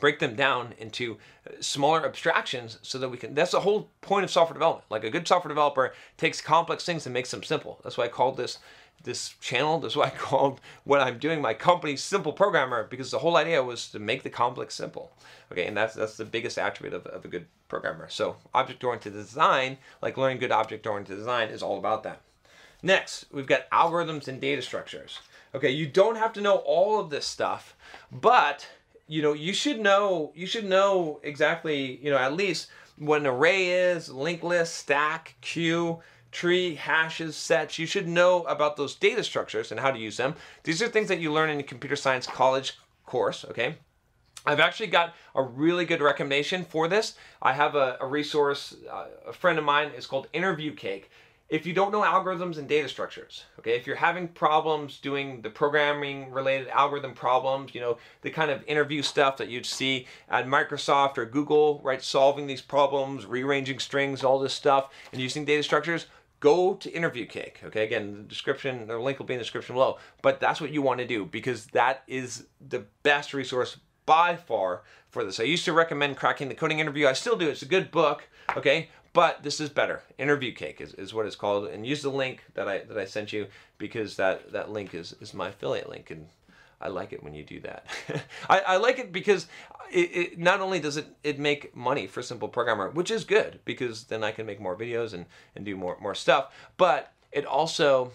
break 0.00 0.18
them 0.18 0.34
down 0.34 0.74
into 0.78 1.18
uh, 1.46 1.52
smaller 1.60 2.04
abstractions 2.04 2.78
so 2.82 2.98
that 2.98 3.08
we 3.08 3.16
can 3.16 3.34
that's 3.34 3.52
the 3.52 3.60
whole 3.60 3.90
point 4.00 4.24
of 4.24 4.30
software 4.30 4.54
development 4.54 4.84
like 4.90 5.04
a 5.04 5.10
good 5.10 5.26
software 5.28 5.50
developer 5.50 5.94
takes 6.16 6.40
complex 6.40 6.84
things 6.84 7.06
and 7.06 7.12
makes 7.12 7.30
them 7.30 7.44
simple 7.44 7.80
that's 7.84 7.96
why 7.96 8.04
i 8.04 8.08
called 8.08 8.36
this 8.36 8.58
this 9.02 9.34
channel. 9.40 9.78
That's 9.78 9.96
why 9.96 10.06
I 10.06 10.10
called 10.16 10.60
what 10.84 11.00
I'm 11.00 11.18
doing 11.18 11.40
my 11.40 11.54
company 11.54 11.96
Simple 11.96 12.32
Programmer 12.32 12.84
because 12.84 13.10
the 13.10 13.18
whole 13.18 13.36
idea 13.36 13.62
was 13.62 13.90
to 13.90 13.98
make 13.98 14.22
the 14.22 14.30
complex 14.30 14.74
simple. 14.74 15.12
Okay, 15.52 15.66
and 15.66 15.76
that's 15.76 15.94
that's 15.94 16.16
the 16.16 16.24
biggest 16.24 16.58
attribute 16.58 16.94
of, 16.94 17.06
of 17.06 17.24
a 17.24 17.28
good 17.28 17.46
programmer. 17.68 18.08
So 18.08 18.36
object-oriented 18.54 19.12
design, 19.12 19.78
like 20.02 20.16
learning 20.16 20.38
good 20.38 20.52
object-oriented 20.52 21.16
design, 21.16 21.48
is 21.48 21.62
all 21.62 21.78
about 21.78 22.02
that. 22.04 22.20
Next, 22.82 23.26
we've 23.32 23.46
got 23.46 23.70
algorithms 23.70 24.28
and 24.28 24.40
data 24.40 24.62
structures. 24.62 25.20
Okay, 25.54 25.70
you 25.70 25.86
don't 25.86 26.16
have 26.16 26.32
to 26.34 26.40
know 26.40 26.56
all 26.56 27.00
of 27.00 27.10
this 27.10 27.26
stuff, 27.26 27.76
but 28.10 28.66
you 29.06 29.22
know 29.22 29.32
you 29.32 29.52
should 29.52 29.80
know 29.80 30.32
you 30.34 30.46
should 30.46 30.64
know 30.64 31.20
exactly 31.22 31.98
you 32.02 32.10
know 32.10 32.16
at 32.16 32.32
least 32.32 32.68
what 32.96 33.20
an 33.20 33.26
array 33.26 33.70
is, 33.70 34.08
linked 34.08 34.44
list, 34.44 34.76
stack, 34.76 35.34
queue 35.40 36.00
tree, 36.34 36.74
hashes, 36.74 37.36
sets. 37.36 37.78
You 37.78 37.86
should 37.86 38.08
know 38.08 38.42
about 38.42 38.76
those 38.76 38.94
data 38.94 39.24
structures 39.24 39.70
and 39.70 39.80
how 39.80 39.90
to 39.90 39.98
use 39.98 40.18
them. 40.18 40.34
These 40.64 40.82
are 40.82 40.88
things 40.88 41.08
that 41.08 41.20
you 41.20 41.32
learn 41.32 41.48
in 41.48 41.60
a 41.60 41.62
computer 41.62 41.96
science 41.96 42.26
college 42.26 42.78
course, 43.06 43.46
okay? 43.48 43.76
I've 44.46 44.60
actually 44.60 44.88
got 44.88 45.14
a 45.34 45.42
really 45.42 45.86
good 45.86 46.02
recommendation 46.02 46.64
for 46.64 46.86
this. 46.86 47.14
I 47.40 47.52
have 47.54 47.74
a, 47.74 47.96
a 48.00 48.06
resource, 48.06 48.76
uh, 48.92 49.06
a 49.26 49.32
friend 49.32 49.58
of 49.58 49.64
mine 49.64 49.92
is 49.96 50.06
called 50.06 50.28
Interview 50.32 50.74
Cake. 50.74 51.10
If 51.48 51.66
you 51.66 51.72
don't 51.72 51.92
know 51.92 52.02
algorithms 52.02 52.58
and 52.58 52.66
data 52.68 52.88
structures, 52.88 53.44
okay, 53.58 53.76
if 53.76 53.86
you're 53.86 53.96
having 53.96 54.28
problems 54.28 54.98
doing 54.98 55.42
the 55.42 55.50
programming 55.50 56.30
related 56.32 56.68
algorithm 56.68 57.14
problems, 57.14 57.74
you 57.74 57.80
know, 57.80 57.98
the 58.22 58.30
kind 58.30 58.50
of 58.50 58.64
interview 58.66 59.02
stuff 59.02 59.36
that 59.36 59.48
you'd 59.48 59.66
see 59.66 60.06
at 60.30 60.46
Microsoft 60.46 61.16
or 61.16 61.26
Google, 61.26 61.80
right, 61.84 62.02
solving 62.02 62.46
these 62.46 62.62
problems, 62.62 63.26
rearranging 63.26 63.78
strings, 63.78 64.24
all 64.24 64.38
this 64.38 64.54
stuff, 64.54 64.90
and 65.12 65.20
using 65.20 65.44
data 65.44 65.62
structures, 65.62 66.06
go 66.44 66.74
to 66.74 66.90
interview 66.92 67.24
cake 67.24 67.60
okay? 67.64 67.84
Again 67.84 68.12
the 68.12 68.22
description 68.22 68.86
the 68.86 68.98
link 68.98 69.18
will 69.18 69.26
be 69.26 69.34
in 69.34 69.38
the 69.38 69.44
description 69.44 69.74
below. 69.74 69.98
But 70.22 70.40
that's 70.40 70.60
what 70.60 70.70
you 70.70 70.82
want 70.82 71.00
to 71.00 71.06
do 71.06 71.24
because 71.24 71.66
that 71.68 72.02
is 72.06 72.46
the 72.60 72.84
best 73.02 73.32
resource 73.32 73.78
by 74.06 74.36
far 74.36 74.82
for 75.08 75.24
this. 75.24 75.40
I 75.40 75.44
used 75.44 75.64
to 75.64 75.72
recommend 75.72 76.18
cracking 76.18 76.48
the 76.48 76.54
coding 76.54 76.78
interview. 76.78 77.06
I 77.06 77.14
still 77.14 77.36
do. 77.36 77.48
It's 77.48 77.62
a 77.62 77.66
good 77.76 77.90
book 77.90 78.28
okay? 78.56 78.90
But 79.12 79.44
this 79.44 79.60
is 79.60 79.70
better. 79.70 80.02
Interview 80.18 80.52
cake 80.52 80.80
is, 80.80 80.92
is 80.94 81.14
what 81.14 81.24
it's 81.24 81.36
called. 81.36 81.68
And 81.68 81.86
use 81.86 82.02
the 82.02 82.10
link 82.10 82.44
that 82.54 82.68
i 82.68 82.78
that 82.78 82.98
i 82.98 83.04
sent 83.04 83.32
you 83.32 83.46
because 83.78 84.16
that 84.16 84.52
that 84.52 84.70
link 84.70 84.94
is 84.94 85.14
is 85.20 85.32
my 85.32 85.48
affiliate 85.48 85.88
link. 85.88 86.10
And 86.10 86.26
I 86.84 86.88
like 86.88 87.12
it 87.14 87.22
when 87.22 87.34
you 87.34 87.42
do 87.42 87.60
that. 87.60 87.86
I, 88.48 88.60
I, 88.60 88.76
like 88.76 88.98
it 88.98 89.10
because 89.10 89.46
it, 89.90 90.10
it, 90.16 90.38
not 90.38 90.60
only 90.60 90.78
does 90.78 90.98
it, 90.98 91.06
it 91.24 91.38
make 91.38 91.74
money 91.74 92.06
for 92.06 92.22
Simple 92.22 92.48
Programmer, 92.48 92.90
which 92.90 93.10
is 93.10 93.24
good 93.24 93.60
because 93.64 94.04
then 94.04 94.22
I 94.22 94.32
can 94.32 94.44
make 94.44 94.60
more 94.60 94.76
videos 94.76 95.14
and, 95.14 95.24
and 95.56 95.64
do 95.64 95.76
more, 95.76 95.96
more 96.00 96.14
stuff, 96.14 96.52
but 96.76 97.12
it 97.32 97.46
also 97.46 98.12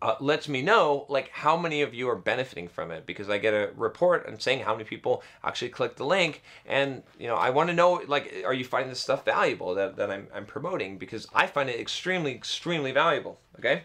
uh, 0.00 0.14
lets 0.20 0.48
me 0.48 0.62
know 0.62 1.04
like 1.08 1.28
how 1.30 1.56
many 1.56 1.82
of 1.82 1.92
you 1.94 2.08
are 2.08 2.16
benefiting 2.16 2.68
from 2.68 2.90
it 2.90 3.06
because 3.06 3.28
I 3.28 3.38
get 3.38 3.52
a 3.52 3.70
report 3.76 4.26
and 4.26 4.40
saying 4.40 4.60
how 4.60 4.72
many 4.72 4.84
people 4.84 5.22
actually 5.42 5.68
click 5.68 5.96
the 5.96 6.06
link 6.06 6.42
and 6.66 7.02
you 7.18 7.26
know 7.26 7.36
I 7.36 7.50
want 7.50 7.68
to 7.68 7.74
know 7.74 8.02
like 8.06 8.44
are 8.46 8.54
you 8.54 8.64
finding 8.64 8.88
this 8.88 9.00
stuff 9.00 9.24
valuable 9.24 9.74
that, 9.74 9.96
that 9.96 10.10
I'm, 10.10 10.28
I'm 10.34 10.46
promoting 10.46 10.96
because 10.98 11.28
I 11.34 11.46
find 11.46 11.68
it 11.68 11.78
extremely 11.78 12.34
extremely 12.34 12.92
valuable 12.92 13.38
okay 13.58 13.82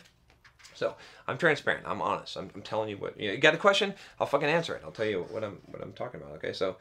so 0.80 0.96
I'm 1.28 1.38
transparent. 1.38 1.86
I'm 1.86 2.02
honest. 2.02 2.38
I'm, 2.38 2.50
I'm 2.56 2.62
telling 2.62 2.90
you 2.90 2.98
what 2.98 3.20
you, 3.20 3.28
know, 3.28 3.34
you 3.34 3.40
got 3.40 3.54
a 3.54 3.58
question. 3.58 3.94
I'll 4.20 4.28
fucking 4.28 4.48
answer 4.48 4.74
it. 4.74 4.82
I'll 4.84 4.92
tell 4.92 5.06
you 5.06 5.26
what 5.30 5.44
I'm 5.44 5.60
what 5.66 5.82
I'm 5.82 5.94
talking 5.94 6.22
about. 6.22 6.34
Okay, 6.38 6.54
so 6.54 6.78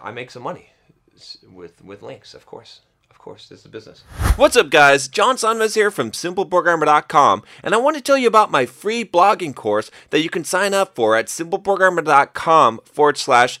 I 0.00 0.12
make 0.12 0.30
some 0.30 0.42
money 0.42 0.70
with 1.52 1.84
with 1.84 2.02
links, 2.02 2.32
of 2.32 2.46
course. 2.46 2.80
Of 3.10 3.18
course, 3.18 3.48
this 3.48 3.60
is 3.60 3.66
business. 3.66 4.04
What's 4.36 4.56
up, 4.56 4.70
guys? 4.70 5.08
John 5.08 5.36
Sonmez 5.36 5.74
here 5.74 5.90
from 5.90 6.10
SimpleProgrammer.com, 6.10 7.42
and 7.62 7.74
I 7.74 7.78
want 7.78 7.96
to 7.96 8.02
tell 8.02 8.18
you 8.18 8.28
about 8.28 8.50
my 8.50 8.66
free 8.66 9.04
blogging 9.04 9.54
course 9.54 9.90
that 10.10 10.20
you 10.20 10.28
can 10.28 10.44
sign 10.44 10.74
up 10.74 10.94
for 10.94 11.16
at 11.16 11.26
SimpleProgrammer.com 11.26 12.80
forward 12.84 13.16
slash 13.16 13.60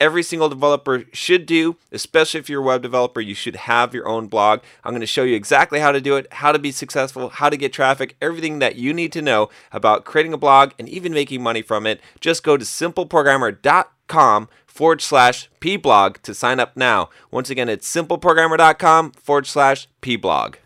every 0.00 0.22
single 0.22 0.48
developer 0.48 1.04
should 1.12 1.46
do, 1.46 1.76
especially 1.92 2.40
if 2.40 2.48
you're 2.48 2.62
a 2.62 2.64
web 2.64 2.82
developer, 2.82 3.20
you 3.20 3.34
should 3.34 3.56
have 3.56 3.94
your 3.94 4.08
own 4.08 4.26
blog. 4.26 4.60
I'm 4.82 4.92
going 4.92 5.00
to 5.00 5.06
show 5.06 5.22
you 5.24 5.34
exactly 5.34 5.80
how 5.80 5.92
to 5.92 6.00
do 6.00 6.16
it, 6.16 6.32
how 6.32 6.52
to 6.52 6.58
be 6.58 6.72
successful, 6.72 7.28
how 7.28 7.48
to 7.48 7.56
get 7.56 7.72
traffic, 7.72 8.16
everything 8.20 8.58
that 8.58 8.76
you 8.76 8.92
need 8.92 9.12
to 9.12 9.22
know 9.22 9.48
about 9.72 10.04
creating 10.04 10.32
a 10.32 10.38
blog 10.38 10.72
and 10.78 10.88
even 10.88 11.12
making 11.12 11.42
money 11.42 11.62
from 11.62 11.86
it. 11.86 12.00
Just 12.20 12.42
go 12.42 12.56
to 12.56 12.64
simpleprogrammer.com 12.64 14.48
forward 14.66 15.00
slash 15.00 15.48
pblog 15.60 16.20
to 16.22 16.34
sign 16.34 16.58
up 16.58 16.76
now. 16.76 17.08
Once 17.30 17.48
again, 17.50 17.68
it's 17.68 17.90
simpleprogrammer.com 17.92 19.12
forward 19.12 19.46
slash 19.46 19.88
pblog. 20.02 20.56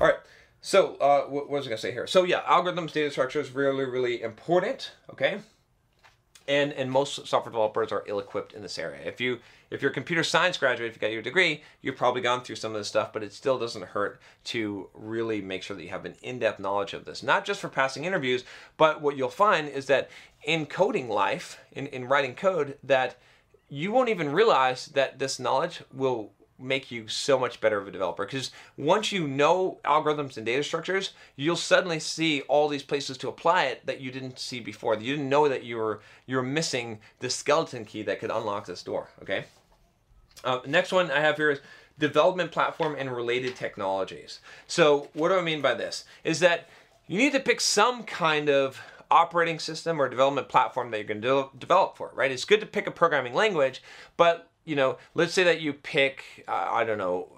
All 0.00 0.08
right. 0.08 0.16
So, 0.64 0.94
uh, 0.96 1.22
what 1.22 1.50
was 1.50 1.66
I 1.66 1.70
going 1.70 1.76
to 1.76 1.82
say 1.82 1.92
here? 1.92 2.06
So, 2.06 2.22
yeah, 2.22 2.42
algorithms, 2.42 2.92
data 2.92 3.10
structures, 3.10 3.50
really, 3.50 3.84
really 3.84 4.22
important. 4.22 4.92
Okay 5.10 5.40
and 6.48 6.72
and 6.72 6.90
most 6.90 7.26
software 7.26 7.50
developers 7.50 7.92
are 7.92 8.04
ill-equipped 8.06 8.52
in 8.52 8.62
this 8.62 8.78
area. 8.78 9.00
If 9.04 9.20
you 9.20 9.38
if 9.70 9.80
you're 9.80 9.90
a 9.90 9.94
computer 9.94 10.22
science 10.22 10.58
graduate, 10.58 10.90
if 10.90 10.96
you 10.96 11.00
got 11.00 11.12
your 11.12 11.22
degree, 11.22 11.62
you've 11.80 11.96
probably 11.96 12.20
gone 12.20 12.42
through 12.42 12.56
some 12.56 12.72
of 12.72 12.78
this 12.78 12.88
stuff, 12.88 13.12
but 13.12 13.22
it 13.22 13.32
still 13.32 13.58
doesn't 13.58 13.84
hurt 13.86 14.20
to 14.44 14.88
really 14.92 15.40
make 15.40 15.62
sure 15.62 15.76
that 15.76 15.82
you 15.82 15.88
have 15.88 16.04
an 16.04 16.14
in-depth 16.22 16.60
knowledge 16.60 16.92
of 16.92 17.04
this. 17.04 17.22
Not 17.22 17.44
just 17.44 17.60
for 17.60 17.68
passing 17.68 18.04
interviews, 18.04 18.44
but 18.76 19.00
what 19.00 19.16
you'll 19.16 19.30
find 19.30 19.68
is 19.68 19.86
that 19.86 20.10
in 20.44 20.66
coding 20.66 21.08
life, 21.08 21.58
in, 21.72 21.86
in 21.86 22.06
writing 22.06 22.34
code, 22.34 22.76
that 22.82 23.16
you 23.70 23.92
won't 23.92 24.10
even 24.10 24.30
realize 24.30 24.86
that 24.88 25.18
this 25.18 25.38
knowledge 25.38 25.82
will 25.90 26.32
make 26.62 26.90
you 26.90 27.08
so 27.08 27.38
much 27.38 27.60
better 27.60 27.78
of 27.78 27.88
a 27.88 27.90
developer. 27.90 28.24
Because 28.24 28.50
once 28.76 29.12
you 29.12 29.26
know 29.26 29.78
algorithms 29.84 30.36
and 30.36 30.46
data 30.46 30.62
structures 30.62 31.12
you'll 31.36 31.56
suddenly 31.56 31.98
see 31.98 32.42
all 32.42 32.68
these 32.68 32.82
places 32.82 33.16
to 33.18 33.28
apply 33.28 33.64
it 33.64 33.84
that 33.86 34.00
you 34.00 34.10
didn't 34.10 34.38
see 34.38 34.60
before. 34.60 34.94
You 34.94 35.16
didn't 35.16 35.28
know 35.28 35.48
that 35.48 35.64
you 35.64 35.76
were 35.76 36.00
you 36.26 36.36
were 36.36 36.42
missing 36.42 37.00
the 37.20 37.30
skeleton 37.30 37.84
key 37.84 38.02
that 38.02 38.20
could 38.20 38.30
unlock 38.30 38.66
this 38.66 38.82
door 38.82 39.08
okay? 39.22 39.44
Uh, 40.44 40.60
next 40.66 40.92
one 40.92 41.10
i 41.10 41.20
have 41.20 41.36
here 41.36 41.50
is 41.50 41.60
development 41.98 42.50
platform 42.50 42.96
and 42.98 43.14
related 43.14 43.54
technologies. 43.56 44.40
So 44.66 45.08
what 45.12 45.28
do 45.28 45.36
i 45.36 45.42
mean 45.42 45.60
by 45.60 45.74
this? 45.74 46.04
Is 46.24 46.40
that 46.40 46.68
you 47.06 47.18
need 47.18 47.32
to 47.32 47.40
pick 47.40 47.60
some 47.60 48.04
kind 48.04 48.48
of 48.48 48.80
operating 49.10 49.58
system 49.58 50.00
or 50.00 50.08
development 50.08 50.48
platform 50.48 50.90
that 50.90 50.96
you're 50.96 51.06
going 51.06 51.20
to 51.20 51.28
de- 51.52 51.58
develop 51.58 51.96
for 51.96 52.10
right? 52.14 52.30
It's 52.30 52.44
good 52.44 52.60
to 52.60 52.66
pick 52.66 52.86
a 52.86 52.90
programming 52.90 53.34
language 53.34 53.82
but 54.16 54.48
you 54.64 54.76
know, 54.76 54.98
let's 55.14 55.32
say 55.32 55.44
that 55.44 55.60
you 55.60 55.72
pick, 55.72 56.44
uh, 56.48 56.68
I 56.70 56.84
don't 56.84 56.98
know, 56.98 57.28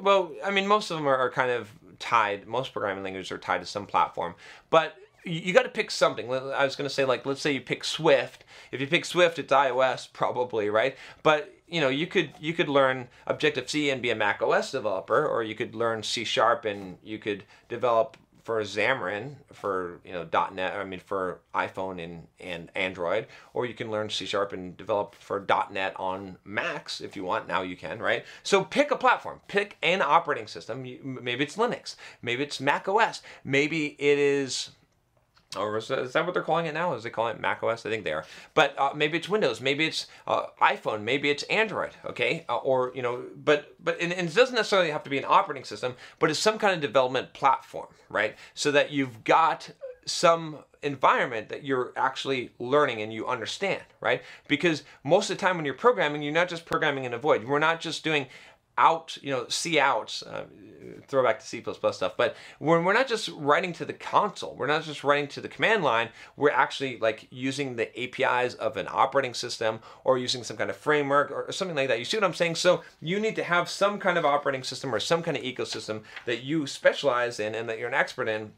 well, 0.00 0.32
I 0.44 0.50
mean, 0.50 0.66
most 0.66 0.90
of 0.90 0.96
them 0.96 1.06
are, 1.06 1.16
are, 1.16 1.30
kind 1.30 1.50
of 1.50 1.70
tied, 1.98 2.46
most 2.46 2.72
programming 2.72 3.04
languages 3.04 3.30
are 3.32 3.38
tied 3.38 3.60
to 3.60 3.66
some 3.66 3.86
platform, 3.86 4.34
but 4.70 4.96
you, 5.24 5.40
you 5.40 5.52
got 5.52 5.62
to 5.62 5.68
pick 5.68 5.90
something. 5.90 6.30
I 6.30 6.64
was 6.64 6.76
going 6.76 6.88
to 6.88 6.94
say, 6.94 7.04
like, 7.04 7.26
let's 7.26 7.40
say 7.40 7.52
you 7.52 7.60
pick 7.60 7.84
Swift. 7.84 8.44
If 8.70 8.80
you 8.80 8.86
pick 8.86 9.04
Swift, 9.04 9.38
it's 9.38 9.52
iOS 9.52 10.12
probably, 10.12 10.68
right? 10.70 10.96
But 11.22 11.54
you 11.68 11.80
know, 11.80 11.88
you 11.88 12.06
could 12.06 12.32
you 12.38 12.52
could 12.52 12.68
learn 12.68 13.08
Objective 13.26 13.70
C 13.70 13.88
and 13.90 14.02
be 14.02 14.10
a 14.10 14.14
Mac 14.14 14.42
OS 14.42 14.72
developer, 14.72 15.26
or 15.26 15.42
you 15.42 15.54
could 15.54 15.74
learn 15.74 16.02
C 16.02 16.24
Sharp 16.24 16.64
and 16.64 16.98
you 17.02 17.18
could 17.18 17.44
develop 17.68 18.16
for 18.42 18.60
Xamarin 18.62 19.36
for 19.52 20.00
you 20.04 20.12
know 20.12 20.26
.NET. 20.52 20.74
I 20.74 20.84
mean 20.84 21.00
for 21.00 21.40
iPhone 21.54 22.02
and 22.02 22.26
and 22.40 22.70
Android, 22.74 23.26
or 23.54 23.66
you 23.66 23.74
can 23.74 23.90
learn 23.90 24.10
C 24.10 24.26
Sharp 24.26 24.52
and 24.52 24.76
develop 24.76 25.14
for 25.14 25.44
.NET 25.70 25.94
on 25.96 26.38
Macs 26.44 27.00
if 27.00 27.16
you 27.16 27.24
want. 27.24 27.48
Now 27.48 27.62
you 27.62 27.76
can, 27.76 28.00
right? 28.00 28.24
So 28.42 28.64
pick 28.64 28.90
a 28.90 28.96
platform, 28.96 29.40
pick 29.48 29.76
an 29.82 30.02
operating 30.02 30.46
system. 30.46 30.82
Maybe 30.82 31.44
it's 31.44 31.56
Linux, 31.56 31.96
maybe 32.20 32.42
it's 32.42 32.60
Mac 32.60 32.88
OS, 32.88 33.22
maybe 33.44 33.96
it 33.98 34.18
is 34.18 34.70
or 35.56 35.76
is 35.76 35.88
that 35.88 36.14
what 36.24 36.32
they're 36.32 36.42
calling 36.42 36.66
it 36.66 36.74
now? 36.74 36.94
Is 36.94 37.02
they 37.02 37.10
calling 37.10 37.36
it 37.36 37.40
Mac 37.40 37.62
OS? 37.62 37.84
I 37.84 37.90
think 37.90 38.04
they 38.04 38.12
are. 38.12 38.24
But 38.54 38.78
uh, 38.78 38.92
maybe 38.94 39.18
it's 39.18 39.28
Windows, 39.28 39.60
maybe 39.60 39.86
it's 39.86 40.06
uh, 40.26 40.46
iPhone, 40.60 41.02
maybe 41.02 41.30
it's 41.30 41.42
Android. 41.44 41.90
Okay, 42.06 42.44
uh, 42.48 42.56
or 42.56 42.92
you 42.94 43.02
know, 43.02 43.24
but 43.36 43.74
but 43.82 44.00
and, 44.00 44.12
and, 44.12 44.28
it 44.28 44.34
doesn't 44.34 44.54
necessarily 44.54 44.90
have 44.90 45.02
to 45.04 45.10
be 45.10 45.18
an 45.18 45.24
operating 45.26 45.64
system, 45.64 45.94
but 46.18 46.30
it's 46.30 46.38
some 46.38 46.58
kind 46.58 46.74
of 46.74 46.80
development 46.80 47.34
platform, 47.34 47.88
right? 48.08 48.36
So 48.54 48.70
that 48.72 48.92
you've 48.92 49.24
got 49.24 49.70
some 50.04 50.58
environment 50.82 51.48
that 51.48 51.64
you're 51.64 51.92
actually 51.96 52.50
learning 52.58 53.02
and 53.02 53.12
you 53.12 53.26
understand, 53.26 53.82
right? 54.00 54.22
Because 54.48 54.82
most 55.04 55.30
of 55.30 55.36
the 55.36 55.40
time 55.40 55.56
when 55.56 55.64
you're 55.64 55.74
programming, 55.74 56.22
you're 56.22 56.32
not 56.32 56.48
just 56.48 56.64
programming 56.64 57.04
in 57.04 57.14
a 57.14 57.18
void. 57.18 57.44
We're 57.44 57.60
not 57.60 57.80
just 57.80 58.02
doing 58.02 58.26
out, 58.78 59.18
you 59.22 59.30
know, 59.30 59.46
C 59.48 59.78
out, 59.78 60.22
uh, 60.26 60.44
throwback 61.06 61.40
to 61.40 61.46
C++ 61.46 61.62
stuff, 61.92 62.14
but 62.16 62.36
when 62.58 62.84
we're 62.84 62.92
not 62.92 63.06
just 63.06 63.28
writing 63.36 63.72
to 63.74 63.84
the 63.84 63.92
console, 63.92 64.54
we're 64.56 64.66
not 64.66 64.82
just 64.84 65.04
writing 65.04 65.28
to 65.28 65.40
the 65.40 65.48
command 65.48 65.84
line, 65.84 66.08
we're 66.36 66.50
actually 66.50 66.98
like 66.98 67.28
using 67.30 67.76
the 67.76 67.88
APIs 68.00 68.54
of 68.54 68.76
an 68.76 68.88
operating 68.90 69.34
system 69.34 69.80
or 70.04 70.18
using 70.18 70.42
some 70.42 70.56
kind 70.56 70.70
of 70.70 70.76
framework 70.76 71.30
or 71.30 71.50
something 71.52 71.76
like 71.76 71.88
that. 71.88 71.98
You 71.98 72.04
see 72.04 72.16
what 72.16 72.24
I'm 72.24 72.34
saying? 72.34 72.56
So 72.56 72.82
you 73.00 73.20
need 73.20 73.36
to 73.36 73.44
have 73.44 73.68
some 73.68 73.98
kind 73.98 74.18
of 74.18 74.24
operating 74.24 74.62
system 74.62 74.94
or 74.94 75.00
some 75.00 75.22
kind 75.22 75.36
of 75.36 75.42
ecosystem 75.42 76.02
that 76.26 76.42
you 76.42 76.66
specialize 76.66 77.38
in 77.38 77.54
and 77.54 77.68
that 77.68 77.78
you're 77.78 77.88
an 77.88 77.94
expert 77.94 78.28
in 78.28 78.52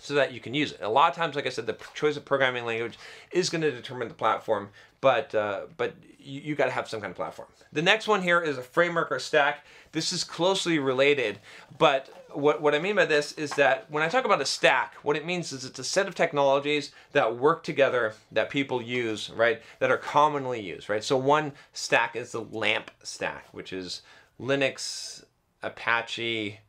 so 0.00 0.14
that 0.14 0.32
you 0.32 0.40
can 0.40 0.54
use 0.54 0.72
it. 0.72 0.80
A 0.82 0.88
lot 0.88 1.10
of 1.10 1.16
times, 1.16 1.36
like 1.36 1.46
I 1.46 1.50
said, 1.50 1.66
the 1.66 1.76
choice 1.94 2.16
of 2.16 2.24
programming 2.24 2.64
language 2.64 2.98
is 3.30 3.50
going 3.50 3.62
to 3.62 3.70
determine 3.70 4.08
the 4.08 4.14
platform, 4.14 4.70
but 5.00 5.34
uh, 5.34 5.62
but 5.76 5.94
you, 6.18 6.40
you 6.40 6.54
got 6.54 6.66
to 6.66 6.70
have 6.70 6.88
some 6.88 7.00
kind 7.00 7.10
of 7.10 7.16
platform. 7.16 7.48
The 7.72 7.82
next 7.82 8.08
one 8.08 8.22
here 8.22 8.40
is 8.40 8.58
a 8.58 8.62
framework 8.62 9.12
or 9.12 9.18
stack. 9.18 9.64
This 9.92 10.12
is 10.12 10.24
closely 10.24 10.78
related, 10.78 11.38
but 11.78 12.08
what, 12.32 12.60
what 12.62 12.74
I 12.74 12.78
mean 12.78 12.96
by 12.96 13.06
this 13.06 13.32
is 13.32 13.50
that 13.52 13.90
when 13.90 14.02
I 14.02 14.08
talk 14.08 14.24
about 14.24 14.40
a 14.40 14.46
stack, 14.46 14.94
what 15.02 15.16
it 15.16 15.26
means 15.26 15.52
is 15.52 15.64
it's 15.64 15.78
a 15.78 15.84
set 15.84 16.06
of 16.06 16.14
technologies 16.14 16.92
that 17.12 17.36
work 17.36 17.62
together 17.62 18.14
that 18.32 18.50
people 18.50 18.80
use, 18.80 19.30
right, 19.30 19.60
that 19.78 19.90
are 19.90 19.96
commonly 19.96 20.60
used, 20.60 20.88
right? 20.88 21.02
So 21.02 21.16
one 21.16 21.52
stack 21.72 22.16
is 22.16 22.32
the 22.32 22.42
LAMP 22.42 22.90
stack, 23.02 23.46
which 23.52 23.72
is 23.72 24.02
Linux, 24.40 25.24
Apache, 25.62 26.60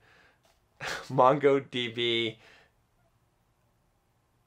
MongoDB, 0.82 2.38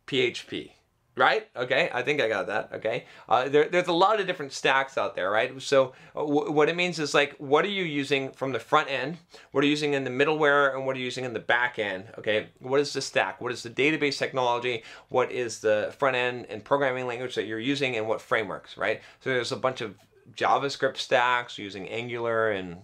PHP, 0.07 0.71
right? 1.17 1.49
Okay, 1.57 1.91
I 1.93 2.03
think 2.03 2.21
I 2.21 2.29
got 2.29 2.47
that. 2.49 2.71
Okay, 2.75 3.05
uh, 3.29 3.49
there, 3.49 3.69
there's 3.69 3.89
a 3.89 3.93
lot 3.93 4.21
of 4.21 4.27
different 4.27 4.53
stacks 4.53 4.99
out 4.99 5.15
there, 5.15 5.31
right? 5.31 5.61
So 5.63 5.93
uh, 6.17 6.25
what 6.25 6.69
it 6.69 6.77
means 6.77 6.99
is 6.99 7.15
like, 7.15 7.35
what 7.39 7.65
are 7.65 7.69
you 7.69 7.85
using 7.85 8.33
from 8.33 8.53
the 8.53 8.59
front 8.59 8.91
end? 8.91 9.19
What 9.53 9.63
are 9.63 9.67
you 9.67 9.71
using 9.71 9.95
in 9.95 10.05
the 10.05 10.11
middleware, 10.11 10.75
and 10.75 10.87
what 10.87 10.97
are 10.97 10.99
you 10.99 11.05
using 11.05 11.25
in 11.25 11.33
the 11.33 11.41
back 11.41 11.79
end? 11.79 12.07
Okay, 12.19 12.49
what 12.59 12.81
is 12.81 12.93
the 12.93 13.01
stack? 13.01 13.41
What 13.41 13.53
is 13.53 13.63
the 13.63 13.71
database 13.71 14.19
technology? 14.19 14.83
What 15.09 15.33
is 15.33 15.61
the 15.61 15.95
front 15.99 16.17
end 16.17 16.47
and 16.49 16.65
programming 16.65 17.07
language 17.07 17.35
that 17.35 17.47
you're 17.47 17.61
using, 17.61 17.97
and 17.97 18.09
what 18.09 18.21
frameworks, 18.21 18.77
right? 18.77 19.01
So 19.21 19.31
there's 19.31 19.53
a 19.53 19.57
bunch 19.57 19.81
of 19.81 19.97
JavaScript 20.37 20.97
stacks 20.97 21.59
using 21.59 21.89
Angular 21.89 22.51
and 22.51 22.79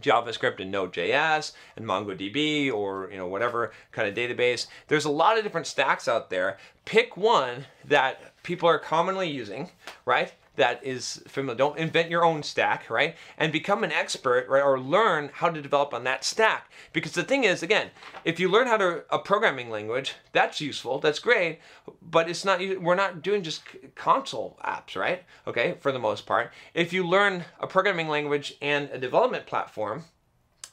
JavaScript 0.00 0.60
and 0.60 0.70
Node.js 0.70 1.52
and 1.76 1.86
MongoDB 1.86 2.72
or 2.72 3.08
you 3.10 3.16
know 3.16 3.26
whatever 3.26 3.72
kind 3.92 4.08
of 4.08 4.14
database. 4.14 4.66
There's 4.88 5.04
a 5.04 5.10
lot 5.10 5.38
of 5.38 5.44
different 5.44 5.66
stacks 5.66 6.08
out 6.08 6.30
there. 6.30 6.58
Pick 6.84 7.16
one 7.16 7.66
that 7.84 8.42
people 8.42 8.68
are 8.68 8.78
commonly 8.78 9.28
using, 9.30 9.70
right? 10.04 10.32
That 10.58 10.84
is 10.84 11.22
familiar. 11.26 11.56
Don't 11.56 11.78
invent 11.78 12.10
your 12.10 12.24
own 12.24 12.42
stack, 12.42 12.90
right? 12.90 13.16
And 13.38 13.50
become 13.52 13.82
an 13.82 13.92
expert, 13.92 14.46
right? 14.48 14.62
Or 14.62 14.78
learn 14.78 15.30
how 15.32 15.48
to 15.48 15.62
develop 15.62 15.94
on 15.94 16.04
that 16.04 16.24
stack. 16.24 16.70
Because 16.92 17.12
the 17.12 17.24
thing 17.24 17.44
is, 17.44 17.62
again, 17.62 17.90
if 18.24 18.38
you 18.38 18.48
learn 18.48 18.66
how 18.66 18.76
to 18.76 19.04
a 19.10 19.18
programming 19.18 19.70
language, 19.70 20.14
that's 20.32 20.60
useful, 20.60 20.98
that's 20.98 21.18
great, 21.18 21.60
but 22.02 22.28
it's 22.28 22.44
not. 22.44 22.60
We're 22.60 22.94
not 22.94 23.22
doing 23.22 23.42
just 23.42 23.62
console 23.94 24.58
apps, 24.64 24.94
right? 24.94 25.24
Okay, 25.46 25.76
for 25.80 25.90
the 25.90 25.98
most 25.98 26.26
part. 26.26 26.52
If 26.74 26.92
you 26.92 27.06
learn 27.06 27.44
a 27.58 27.66
programming 27.66 28.08
language 28.08 28.54
and 28.60 28.90
a 28.90 28.98
development 28.98 29.46
platform, 29.46 30.04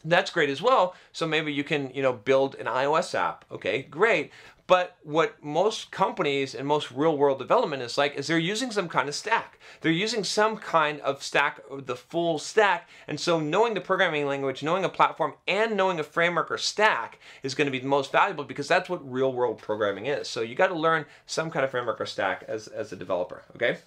that's 0.05 0.31
great 0.31 0.49
as 0.49 0.61
well. 0.61 0.95
So 1.11 1.27
maybe 1.27 1.51
you 1.51 1.63
can, 1.63 1.91
you 1.93 2.01
know, 2.01 2.13
build 2.13 2.55
an 2.55 2.67
iOS 2.67 3.15
app. 3.15 3.45
Okay, 3.51 3.83
great. 3.83 4.31
But 4.67 4.97
what 5.03 5.43
most 5.43 5.91
companies 5.91 6.55
and 6.55 6.67
most 6.67 6.89
real 6.89 7.15
world 7.15 7.37
development 7.37 7.83
is 7.83 7.99
like 7.99 8.15
is 8.15 8.25
they're 8.25 8.39
using 8.39 8.71
some 8.71 8.89
kind 8.89 9.07
of 9.07 9.13
stack. 9.13 9.59
They're 9.81 9.91
using 9.91 10.23
some 10.23 10.57
kind 10.57 10.99
of 11.01 11.21
stack, 11.21 11.61
the 11.69 11.95
full 11.95 12.39
stack. 12.39 12.89
And 13.07 13.19
so 13.19 13.39
knowing 13.39 13.75
the 13.75 13.81
programming 13.81 14.25
language, 14.25 14.63
knowing 14.63 14.83
a 14.83 14.89
platform, 14.89 15.35
and 15.47 15.77
knowing 15.77 15.99
a 15.99 16.03
framework 16.03 16.49
or 16.49 16.57
stack 16.57 17.19
is 17.43 17.53
going 17.53 17.67
to 17.67 17.71
be 17.71 17.79
the 17.79 17.87
most 17.87 18.11
valuable 18.11 18.43
because 18.43 18.67
that's 18.67 18.89
what 18.89 19.11
real 19.11 19.31
world 19.31 19.59
programming 19.59 20.07
is. 20.07 20.27
So 20.27 20.41
you 20.41 20.55
got 20.55 20.67
to 20.67 20.75
learn 20.75 21.05
some 21.27 21.51
kind 21.51 21.63
of 21.63 21.69
framework 21.69 22.01
or 22.01 22.07
stack 22.07 22.43
as, 22.47 22.67
as 22.67 22.91
a 22.91 22.95
developer. 22.95 23.43
Okay? 23.55 23.77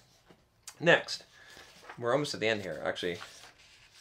Next. 0.79 1.25
We're 1.97 2.13
almost 2.13 2.33
at 2.33 2.39
the 2.39 2.47
end 2.47 2.61
here, 2.61 2.81
actually. 2.85 3.17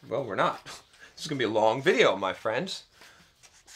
Well, 0.09 0.25
we're 0.25 0.37
not. 0.37 0.81
This 1.19 1.25
is 1.25 1.31
to 1.31 1.35
be 1.35 1.43
a 1.43 1.49
long 1.49 1.83
video, 1.83 2.15
my 2.15 2.33
friends. 2.33 2.85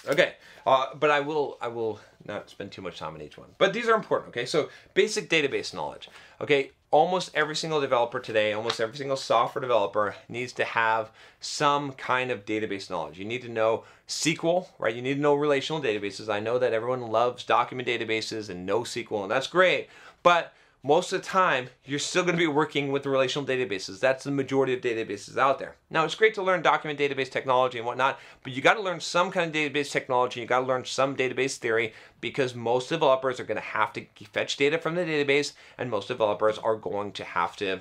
Okay, 0.06 0.34
uh, 0.64 0.94
but 0.94 1.10
I 1.10 1.18
will 1.18 1.58
I 1.60 1.66
will 1.66 1.98
not 2.24 2.48
spend 2.48 2.70
too 2.70 2.82
much 2.82 3.00
time 3.00 3.16
on 3.16 3.20
each 3.20 3.36
one. 3.36 3.48
But 3.58 3.72
these 3.72 3.88
are 3.88 3.96
important. 3.96 4.28
Okay, 4.28 4.46
so 4.46 4.68
basic 4.94 5.28
database 5.28 5.74
knowledge. 5.74 6.08
Okay, 6.40 6.70
almost 6.92 7.32
every 7.34 7.56
single 7.56 7.80
developer 7.80 8.20
today, 8.20 8.52
almost 8.52 8.80
every 8.80 8.96
single 8.96 9.16
software 9.16 9.60
developer 9.60 10.14
needs 10.28 10.52
to 10.52 10.64
have 10.64 11.10
some 11.40 11.90
kind 11.94 12.30
of 12.30 12.44
database 12.44 12.88
knowledge. 12.88 13.18
You 13.18 13.24
need 13.24 13.42
to 13.42 13.48
know 13.48 13.82
SQL, 14.06 14.68
right? 14.78 14.94
You 14.94 15.02
need 15.02 15.14
to 15.14 15.20
know 15.20 15.34
relational 15.34 15.82
databases. 15.82 16.32
I 16.32 16.38
know 16.38 16.60
that 16.60 16.72
everyone 16.72 17.08
loves 17.08 17.42
document 17.42 17.88
databases 17.88 18.50
and 18.50 18.68
NoSQL, 18.68 19.22
and 19.22 19.30
that's 19.32 19.48
great, 19.48 19.88
but 20.22 20.54
most 20.82 21.12
of 21.12 21.22
the 21.22 21.26
time 21.26 21.68
you're 21.84 21.98
still 21.98 22.22
going 22.22 22.34
to 22.34 22.42
be 22.42 22.46
working 22.46 22.90
with 22.90 23.06
relational 23.06 23.46
databases. 23.46 24.00
That's 24.00 24.24
the 24.24 24.30
majority 24.30 24.74
of 24.74 24.80
databases 24.80 25.36
out 25.36 25.58
there. 25.58 25.76
Now 25.90 26.04
it's 26.04 26.14
great 26.14 26.34
to 26.34 26.42
learn 26.42 26.62
document 26.62 26.98
database 26.98 27.30
technology 27.30 27.78
and 27.78 27.86
whatnot, 27.86 28.18
but 28.42 28.52
you 28.52 28.62
got 28.62 28.74
to 28.74 28.82
learn 28.82 29.00
some 29.00 29.30
kind 29.30 29.54
of 29.54 29.54
database 29.54 29.90
technology. 29.90 30.40
You 30.40 30.46
got 30.46 30.60
to 30.60 30.66
learn 30.66 30.84
some 30.84 31.16
database 31.16 31.56
theory 31.56 31.92
because 32.20 32.54
most 32.54 32.88
developers 32.88 33.38
are 33.38 33.44
going 33.44 33.56
to 33.56 33.62
have 33.62 33.92
to 33.92 34.06
fetch 34.32 34.56
data 34.56 34.78
from 34.78 34.94
the 34.94 35.02
database, 35.02 35.52
and 35.78 35.90
most 35.90 36.08
developers 36.08 36.58
are 36.58 36.76
going 36.76 37.12
to 37.12 37.24
have 37.24 37.56
to 37.56 37.80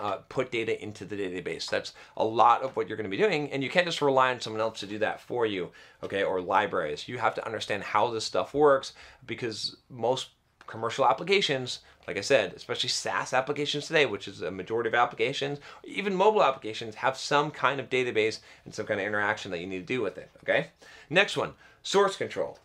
uh, 0.00 0.16
put 0.28 0.50
data 0.50 0.82
into 0.82 1.04
the 1.04 1.16
database. 1.16 1.68
That's 1.68 1.92
a 2.16 2.24
lot 2.24 2.62
of 2.62 2.74
what 2.74 2.88
you're 2.88 2.96
going 2.96 3.10
to 3.10 3.16
be 3.16 3.22
doing, 3.22 3.50
and 3.52 3.62
you 3.62 3.70
can't 3.70 3.86
just 3.86 4.02
rely 4.02 4.32
on 4.32 4.40
someone 4.40 4.60
else 4.60 4.80
to 4.80 4.86
do 4.86 4.98
that 4.98 5.20
for 5.20 5.46
you, 5.46 5.70
okay? 6.02 6.24
Or 6.24 6.40
libraries. 6.40 7.06
You 7.06 7.18
have 7.18 7.34
to 7.36 7.46
understand 7.46 7.82
how 7.82 8.10
this 8.10 8.24
stuff 8.24 8.54
works 8.54 8.94
because 9.26 9.76
most 9.88 10.30
commercial 10.66 11.06
applications, 11.06 11.80
like 12.06 12.16
I 12.16 12.22
said, 12.22 12.52
especially 12.54 12.88
SaaS 12.88 13.32
applications 13.32 13.86
today, 13.86 14.06
which 14.06 14.28
is 14.28 14.42
a 14.42 14.50
majority 14.50 14.88
of 14.88 14.94
applications, 14.94 15.60
even 15.84 16.14
mobile 16.14 16.42
applications 16.42 16.96
have 16.96 17.16
some 17.16 17.50
kind 17.50 17.80
of 17.80 17.90
database 17.90 18.40
and 18.64 18.74
some 18.74 18.86
kind 18.86 19.00
of 19.00 19.06
interaction 19.06 19.50
that 19.50 19.60
you 19.60 19.66
need 19.66 19.80
to 19.80 19.94
do 19.94 20.02
with 20.02 20.18
it, 20.18 20.30
okay? 20.42 20.68
Next 21.08 21.36
one, 21.36 21.54
source 21.82 22.16
control. 22.16 22.58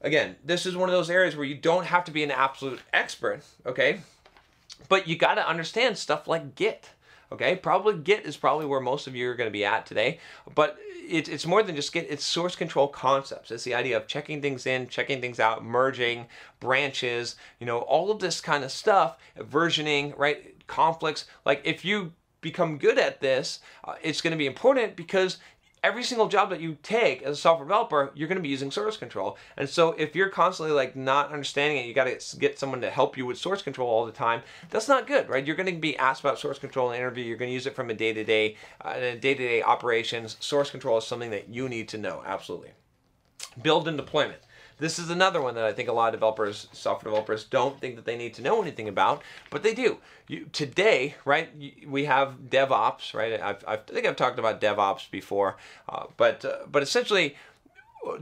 Again, 0.00 0.36
this 0.44 0.66
is 0.66 0.76
one 0.76 0.88
of 0.88 0.94
those 0.94 1.10
areas 1.10 1.36
where 1.36 1.46
you 1.46 1.56
don't 1.56 1.86
have 1.86 2.04
to 2.04 2.12
be 2.12 2.22
an 2.22 2.30
absolute 2.30 2.80
expert, 2.92 3.42
okay? 3.64 4.00
But 4.88 5.08
you 5.08 5.16
got 5.16 5.34
to 5.34 5.48
understand 5.48 5.98
stuff 5.98 6.28
like 6.28 6.54
Git, 6.54 6.90
okay? 7.32 7.56
Probably 7.56 7.96
Git 7.96 8.24
is 8.24 8.36
probably 8.36 8.66
where 8.66 8.80
most 8.80 9.06
of 9.06 9.14
you 9.14 9.30
are 9.30 9.34
going 9.34 9.48
to 9.48 9.52
be 9.52 9.64
at 9.64 9.86
today, 9.86 10.20
but 10.54 10.78
it, 11.08 11.28
it's 11.28 11.46
more 11.46 11.62
than 11.62 11.76
just 11.76 11.92
Git, 11.92 12.06
it's 12.10 12.24
source 12.24 12.56
control 12.56 12.88
concepts. 12.88 13.50
It's 13.50 13.64
the 13.64 13.74
idea 13.74 13.96
of 13.96 14.06
checking 14.06 14.42
things 14.42 14.66
in, 14.66 14.88
checking 14.88 15.20
things 15.20 15.40
out, 15.40 15.64
merging, 15.64 16.26
branches, 16.60 17.36
you 17.60 17.66
know, 17.66 17.78
all 17.78 18.10
of 18.10 18.18
this 18.18 18.40
kind 18.40 18.64
of 18.64 18.72
stuff, 18.72 19.18
versioning, 19.38 20.16
right? 20.18 20.54
Conflicts. 20.66 21.26
Like 21.44 21.62
if 21.64 21.84
you 21.84 22.12
become 22.40 22.78
good 22.78 22.98
at 22.98 23.20
this, 23.20 23.60
uh, 23.84 23.94
it's 24.02 24.20
going 24.20 24.32
to 24.32 24.36
be 24.36 24.46
important 24.46 24.96
because 24.96 25.38
every 25.86 26.02
single 26.02 26.26
job 26.26 26.50
that 26.50 26.60
you 26.60 26.76
take 26.82 27.22
as 27.22 27.38
a 27.38 27.40
software 27.40 27.64
developer, 27.64 28.10
you're 28.16 28.26
going 28.26 28.36
to 28.36 28.42
be 28.42 28.48
using 28.48 28.72
source 28.72 28.96
control. 28.96 29.38
And 29.56 29.68
so 29.68 29.92
if 29.92 30.16
you're 30.16 30.28
constantly 30.28 30.74
like 30.74 30.96
not 30.96 31.32
understanding 31.32 31.78
it, 31.78 31.86
you 31.86 31.94
got 31.94 32.08
to 32.08 32.36
get 32.38 32.58
someone 32.58 32.80
to 32.80 32.90
help 32.90 33.16
you 33.16 33.24
with 33.24 33.38
source 33.38 33.62
control 33.62 33.88
all 33.88 34.04
the 34.04 34.10
time. 34.10 34.42
That's 34.70 34.88
not 34.88 35.06
good, 35.06 35.28
right? 35.28 35.46
You're 35.46 35.54
going 35.54 35.72
to 35.72 35.80
be 35.80 35.96
asked 35.96 36.22
about 36.22 36.40
source 36.40 36.58
control 36.58 36.90
in 36.90 36.96
an 36.96 37.00
interview. 37.00 37.24
You're 37.24 37.36
going 37.36 37.50
to 37.50 37.54
use 37.54 37.68
it 37.68 37.76
from 37.76 37.88
a 37.90 37.94
day-to-day, 37.94 38.56
uh, 38.80 38.94
day-to-day 38.94 39.62
operations. 39.62 40.36
Source 40.40 40.70
control 40.70 40.98
is 40.98 41.06
something 41.06 41.30
that 41.30 41.48
you 41.48 41.68
need 41.68 41.88
to 41.90 41.98
know. 41.98 42.20
Absolutely. 42.26 42.72
Build 43.62 43.86
and 43.86 43.96
deployment. 43.96 44.40
This 44.78 44.98
is 44.98 45.08
another 45.08 45.40
one 45.40 45.54
that 45.54 45.64
I 45.64 45.72
think 45.72 45.88
a 45.88 45.92
lot 45.92 46.08
of 46.08 46.14
developers, 46.14 46.68
software 46.72 47.10
developers, 47.10 47.44
don't 47.44 47.80
think 47.80 47.96
that 47.96 48.04
they 48.04 48.16
need 48.16 48.34
to 48.34 48.42
know 48.42 48.60
anything 48.60 48.88
about, 48.88 49.22
but 49.50 49.62
they 49.62 49.72
do. 49.74 49.98
You, 50.28 50.46
today, 50.52 51.14
right, 51.24 51.48
we 51.86 52.04
have 52.04 52.34
DevOps, 52.50 53.14
right? 53.14 53.40
I've, 53.40 53.64
I've, 53.66 53.80
i 53.88 53.92
think 53.92 54.06
I've 54.06 54.16
talked 54.16 54.38
about 54.38 54.60
DevOps 54.60 55.10
before, 55.10 55.56
uh, 55.88 56.06
but 56.16 56.44
uh, 56.44 56.58
but 56.70 56.82
essentially, 56.82 57.36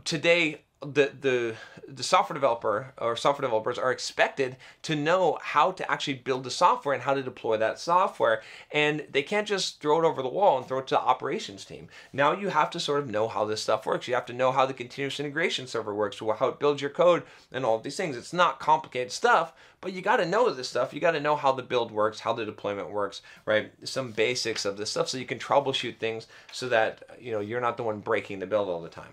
today 0.04 0.60
the 0.80 1.12
the 1.20 1.54
the 1.88 2.02
software 2.02 2.34
developer 2.34 2.92
or 2.98 3.16
software 3.16 3.46
developers 3.46 3.78
are 3.78 3.92
expected 3.92 4.56
to 4.82 4.94
know 4.94 5.38
how 5.40 5.70
to 5.72 5.90
actually 5.90 6.14
build 6.14 6.44
the 6.44 6.50
software 6.50 6.94
and 6.94 7.02
how 7.02 7.14
to 7.14 7.22
deploy 7.22 7.56
that 7.56 7.78
software. 7.78 8.42
And 8.70 9.06
they 9.10 9.22
can't 9.22 9.46
just 9.46 9.80
throw 9.80 9.98
it 10.02 10.06
over 10.06 10.22
the 10.22 10.28
wall 10.28 10.58
and 10.58 10.66
throw 10.66 10.78
it 10.78 10.86
to 10.88 10.94
the 10.94 11.00
operations 11.00 11.64
team. 11.64 11.88
Now 12.12 12.32
you 12.32 12.48
have 12.48 12.70
to 12.70 12.80
sort 12.80 13.00
of 13.00 13.10
know 13.10 13.28
how 13.28 13.44
this 13.44 13.62
stuff 13.62 13.86
works. 13.86 14.08
You 14.08 14.14
have 14.14 14.26
to 14.26 14.32
know 14.32 14.52
how 14.52 14.66
the 14.66 14.74
continuous 14.74 15.20
integration 15.20 15.66
server 15.66 15.94
works 15.94 16.18
how 16.18 16.48
it 16.48 16.58
builds 16.58 16.80
your 16.80 16.90
code 16.90 17.22
and 17.52 17.64
all 17.64 17.76
of 17.76 17.82
these 17.82 17.96
things. 17.96 18.16
It's 18.16 18.32
not 18.32 18.60
complicated 18.60 19.12
stuff 19.12 19.52
but 19.80 19.92
you 19.92 20.00
got 20.00 20.16
to 20.16 20.24
know 20.24 20.48
this 20.48 20.70
stuff. 20.70 20.94
You 20.94 21.00
got 21.00 21.10
to 21.10 21.20
know 21.20 21.36
how 21.36 21.52
the 21.52 21.62
build 21.62 21.92
works 21.92 22.20
how 22.20 22.32
the 22.32 22.44
deployment 22.44 22.90
works 22.90 23.22
right? 23.46 23.72
Some 23.84 24.12
basics 24.12 24.64
of 24.64 24.76
this 24.76 24.90
stuff 24.90 25.08
so 25.08 25.18
you 25.18 25.26
can 25.26 25.38
troubleshoot 25.38 25.98
things 25.98 26.26
so 26.52 26.68
that 26.68 27.02
you 27.20 27.32
know 27.32 27.40
you're 27.40 27.60
not 27.60 27.76
the 27.76 27.82
one 27.82 28.00
breaking 28.00 28.38
the 28.38 28.46
build 28.46 28.68
all 28.68 28.80
the 28.80 28.88
time 28.88 29.12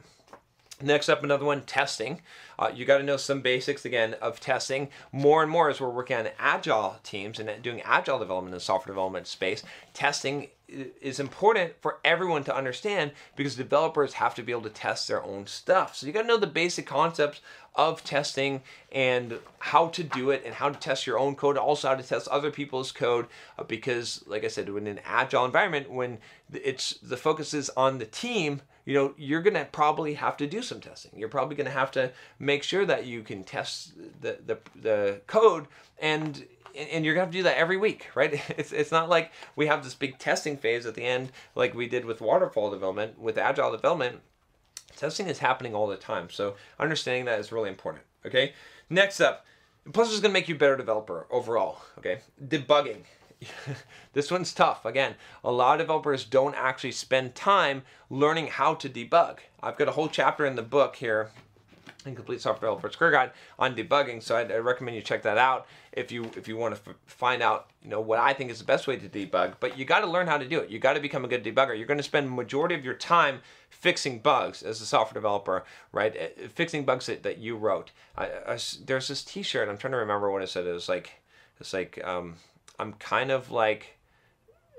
Next 0.81 1.09
up, 1.09 1.23
another 1.23 1.45
one, 1.45 1.61
testing. 1.61 2.21
Uh, 2.57 2.71
you 2.73 2.85
got 2.85 2.97
to 2.97 3.03
know 3.03 3.17
some 3.17 3.41
basics 3.41 3.85
again 3.85 4.15
of 4.21 4.39
testing. 4.39 4.89
More 5.11 5.41
and 5.41 5.51
more 5.51 5.69
as 5.69 5.79
we're 5.79 5.89
working 5.89 6.17
on 6.17 6.29
agile 6.39 6.97
teams 7.03 7.39
and 7.39 7.61
doing 7.61 7.81
agile 7.81 8.19
development 8.19 8.53
in 8.53 8.57
the 8.57 8.59
software 8.59 8.93
development 8.93 9.27
space, 9.27 9.63
testing 9.93 10.47
is 11.01 11.19
important 11.19 11.73
for 11.81 11.99
everyone 12.05 12.43
to 12.45 12.55
understand 12.55 13.11
because 13.35 13.55
developers 13.55 14.13
have 14.13 14.33
to 14.35 14.43
be 14.43 14.51
able 14.51 14.61
to 14.61 14.69
test 14.69 15.07
their 15.07 15.23
own 15.23 15.45
stuff. 15.45 15.95
So 15.95 16.07
you 16.07 16.13
got 16.13 16.21
to 16.21 16.27
know 16.27 16.37
the 16.37 16.47
basic 16.47 16.85
concepts 16.85 17.41
of 17.75 18.03
testing 18.03 18.61
and 18.91 19.39
how 19.59 19.87
to 19.87 20.03
do 20.03 20.29
it 20.29 20.43
and 20.45 20.55
how 20.55 20.69
to 20.69 20.79
test 20.79 21.07
your 21.07 21.19
own 21.19 21.35
code, 21.35 21.57
also 21.57 21.89
how 21.89 21.95
to 21.95 22.03
test 22.03 22.27
other 22.27 22.51
people's 22.51 22.91
code 22.91 23.27
uh, 23.57 23.63
because 23.63 24.23
like 24.27 24.43
I 24.43 24.47
said, 24.47 24.69
in 24.69 24.87
an 24.87 24.99
agile 25.05 25.45
environment 25.45 25.89
when 25.89 26.19
it's 26.53 26.91
the 26.99 27.17
focus 27.17 27.53
is 27.53 27.69
on 27.71 27.97
the 27.97 28.05
team, 28.05 28.61
you 28.85 28.93
know, 28.93 29.13
you're 29.17 29.41
going 29.41 29.53
to 29.53 29.65
probably 29.71 30.15
have 30.15 30.37
to 30.37 30.47
do 30.47 30.61
some 30.61 30.79
testing. 30.79 31.11
You're 31.15 31.29
probably 31.29 31.55
going 31.55 31.65
to 31.65 31.71
have 31.71 31.91
to 31.91 32.11
make 32.39 32.63
sure 32.63 32.85
that 32.85 33.05
you 33.05 33.21
can 33.23 33.43
test 33.43 33.93
the 34.21 34.39
the, 34.45 34.57
the 34.81 35.21
code 35.27 35.67
and 35.99 36.45
and 36.75 37.05
you're 37.05 37.13
gonna 37.13 37.25
have 37.25 37.31
to 37.31 37.37
do 37.37 37.43
that 37.43 37.57
every 37.57 37.77
week, 37.77 38.07
right? 38.15 38.41
It's 38.57 38.71
it's 38.71 38.91
not 38.91 39.09
like 39.09 39.31
we 39.55 39.67
have 39.67 39.83
this 39.83 39.93
big 39.93 40.17
testing 40.17 40.57
phase 40.57 40.85
at 40.85 40.95
the 40.95 41.03
end 41.03 41.31
like 41.55 41.73
we 41.73 41.87
did 41.87 42.05
with 42.05 42.21
waterfall 42.21 42.71
development, 42.71 43.19
with 43.19 43.37
agile 43.37 43.71
development. 43.71 44.21
Testing 44.95 45.27
is 45.27 45.39
happening 45.39 45.73
all 45.73 45.87
the 45.87 45.97
time, 45.97 46.29
so 46.29 46.55
understanding 46.79 47.25
that 47.25 47.39
is 47.39 47.51
really 47.51 47.69
important. 47.69 48.03
Okay. 48.25 48.53
Next 48.89 49.21
up, 49.21 49.45
plus 49.93 50.11
it's 50.11 50.19
gonna 50.19 50.33
make 50.33 50.49
you 50.49 50.55
a 50.55 50.57
better 50.57 50.77
developer 50.77 51.27
overall. 51.31 51.81
Okay, 51.97 52.19
debugging. 52.45 53.03
this 54.13 54.31
one's 54.31 54.53
tough. 54.53 54.85
Again, 54.85 55.15
a 55.43 55.51
lot 55.51 55.79
of 55.79 55.85
developers 55.85 56.25
don't 56.25 56.55
actually 56.55 56.91
spend 56.91 57.35
time 57.35 57.83
learning 58.09 58.47
how 58.47 58.75
to 58.75 58.89
debug. 58.89 59.39
I've 59.61 59.77
got 59.77 59.87
a 59.87 59.91
whole 59.91 60.07
chapter 60.07 60.45
in 60.45 60.55
the 60.55 60.61
book 60.61 60.95
here 60.95 61.31
in 62.05 62.15
complete 62.15 62.41
software 62.41 62.69
developer's 62.69 62.95
career 62.95 63.11
guide 63.11 63.31
on 63.59 63.75
debugging 63.75 64.21
so 64.21 64.35
I'd, 64.35 64.51
I'd, 64.51 64.59
recommend 64.59 64.95
you 64.95 65.03
check 65.03 65.21
that 65.23 65.37
out 65.37 65.67
if 65.91 66.11
you 66.11 66.31
if 66.35 66.47
you 66.47 66.57
want 66.57 66.75
to 66.75 66.95
find 67.05 67.43
out 67.43 67.69
you 67.83 67.89
know 67.89 68.01
what 68.01 68.17
i 68.17 68.33
think 68.33 68.49
is 68.49 68.57
the 68.57 68.65
best 68.65 68.87
way 68.87 68.97
to 68.97 69.07
debug 69.07 69.53
but 69.59 69.77
you 69.77 69.85
got 69.85 69.99
to 69.99 70.07
learn 70.07 70.25
how 70.25 70.37
to 70.37 70.47
do 70.47 70.59
it. 70.59 70.69
You 70.69 70.79
got 70.79 70.93
to 70.93 70.99
become 70.99 71.23
a 71.25 71.27
good 71.27 71.43
debugger. 71.43 71.77
You're 71.77 71.85
going 71.87 71.97
to 71.97 72.03
spend 72.03 72.31
majority 72.31 72.75
of 72.75 72.83
your 72.83 72.95
time 72.95 73.41
fixing 73.69 74.19
bugs 74.19 74.63
as 74.63 74.81
a 74.81 74.85
software 74.85 75.13
developer 75.13 75.63
right? 75.91 76.15
Eh, 76.17 76.47
fixing 76.53 76.85
bugs 76.85 77.05
that, 77.05 77.23
that 77.23 77.37
you 77.37 77.55
wrote. 77.55 77.91
I, 78.17 78.25
I, 78.47 78.59
there's 78.85 79.07
this 79.07 79.23
t-shirt 79.23 79.69
i'm 79.69 79.77
trying 79.77 79.91
to 79.91 79.97
remember 79.97 80.31
what 80.31 80.41
it 80.41 80.49
said. 80.49 80.65
It 80.65 80.71
was 80.71 80.89
like 80.89 81.21
it's 81.59 81.73
like 81.73 82.03
um, 82.03 82.35
i'm 82.81 82.93
kind 82.93 83.31
of 83.31 83.51
like 83.51 83.97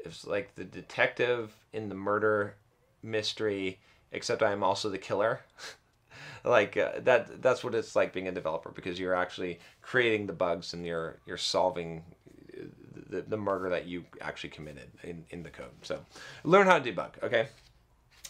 it's 0.04 0.26
like 0.26 0.54
the 0.56 0.64
detective 0.64 1.54
in 1.72 1.88
the 1.88 1.94
murder 1.94 2.56
mystery 3.02 3.78
except 4.10 4.42
i'm 4.42 4.62
also 4.62 4.88
the 4.90 4.98
killer. 4.98 5.40
Like 6.44 6.76
uh, 6.76 6.92
that 7.02 7.40
that's 7.40 7.62
what 7.62 7.74
it's 7.74 7.94
like 7.94 8.12
being 8.12 8.26
a 8.26 8.32
developer 8.32 8.70
because 8.70 8.98
you're 8.98 9.14
actually 9.14 9.60
creating 9.80 10.26
the 10.26 10.32
bugs 10.32 10.74
and 10.74 10.84
you're 10.84 11.18
you're 11.24 11.36
solving 11.36 12.02
the, 13.10 13.22
the 13.22 13.36
murder 13.36 13.68
that 13.70 13.86
you 13.86 14.04
actually 14.20 14.50
committed 14.50 14.90
in, 15.04 15.24
in 15.30 15.42
the 15.44 15.50
code. 15.50 15.70
So 15.82 16.00
learn 16.42 16.66
how 16.66 16.78
to 16.78 16.92
debug 16.92 17.10
okay? 17.22 17.48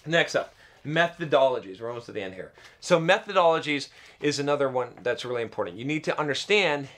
Next 0.05 0.35
up 0.35 0.55
methodologies. 0.87 1.81
We're 1.81 1.89
almost 1.89 2.09
at 2.09 2.15
the 2.15 2.23
end 2.23 2.35
here. 2.35 2.53
So 2.81 3.01
methodologies 3.01 3.89
is 4.21 4.39
another 4.39 4.69
one 4.69 4.89
that's 5.03 5.25
really 5.25 5.43
important. 5.43 5.77
You 5.77 5.85
need 5.85 6.05
to 6.05 6.19
understand 6.19 6.89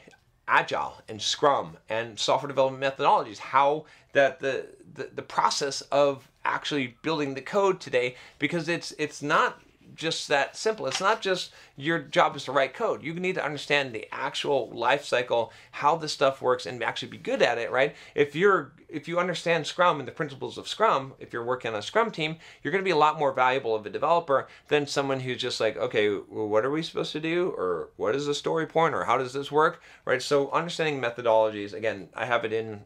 agile 0.46 1.00
and 1.08 1.20
scrum 1.20 1.76
and 1.88 2.18
software 2.18 2.48
development 2.48 2.82
methodologies 2.82 3.38
how 3.38 3.84
that 4.12 4.40
the, 4.40 4.66
the 4.94 5.10
the 5.14 5.22
process 5.22 5.80
of 5.82 6.28
actually 6.44 6.96
building 7.02 7.34
the 7.34 7.40
code 7.40 7.80
today 7.80 8.14
because 8.38 8.68
it's 8.68 8.92
it's 8.98 9.22
not 9.22 9.60
just 9.94 10.28
that 10.28 10.56
simple. 10.56 10.86
It's 10.86 11.00
not 11.00 11.20
just 11.20 11.52
your 11.76 11.98
job 11.98 12.36
is 12.36 12.44
to 12.44 12.52
write 12.52 12.74
code. 12.74 13.02
You 13.02 13.14
need 13.14 13.36
to 13.36 13.44
understand 13.44 13.92
the 13.92 14.06
actual 14.12 14.70
life 14.70 15.04
cycle, 15.04 15.52
how 15.72 15.96
this 15.96 16.12
stuff 16.12 16.42
works, 16.42 16.66
and 16.66 16.82
actually 16.82 17.08
be 17.08 17.18
good 17.18 17.42
at 17.42 17.58
it, 17.58 17.70
right? 17.70 17.94
If 18.14 18.34
you're 18.34 18.72
if 18.88 19.08
you 19.08 19.18
understand 19.18 19.66
Scrum 19.66 19.98
and 19.98 20.06
the 20.06 20.12
principles 20.12 20.56
of 20.56 20.68
Scrum, 20.68 21.14
if 21.18 21.32
you're 21.32 21.44
working 21.44 21.72
on 21.72 21.78
a 21.78 21.82
Scrum 21.82 22.12
team, 22.12 22.36
you're 22.62 22.70
going 22.70 22.82
to 22.82 22.88
be 22.88 22.92
a 22.92 22.96
lot 22.96 23.18
more 23.18 23.32
valuable 23.32 23.74
of 23.74 23.84
a 23.84 23.90
developer 23.90 24.46
than 24.68 24.86
someone 24.86 25.20
who's 25.20 25.40
just 25.40 25.58
like, 25.60 25.76
okay, 25.76 26.08
well, 26.10 26.48
what 26.48 26.64
are 26.64 26.70
we 26.70 26.82
supposed 26.82 27.10
to 27.12 27.20
do, 27.20 27.52
or 27.56 27.90
what 27.96 28.14
is 28.14 28.26
the 28.26 28.34
story 28.34 28.66
point, 28.66 28.94
or 28.94 29.04
how 29.04 29.18
does 29.18 29.32
this 29.32 29.50
work, 29.50 29.82
right? 30.04 30.22
So 30.22 30.50
understanding 30.52 31.00
methodologies. 31.00 31.72
Again, 31.72 32.08
I 32.14 32.26
have 32.26 32.44
it 32.44 32.52
in 32.52 32.82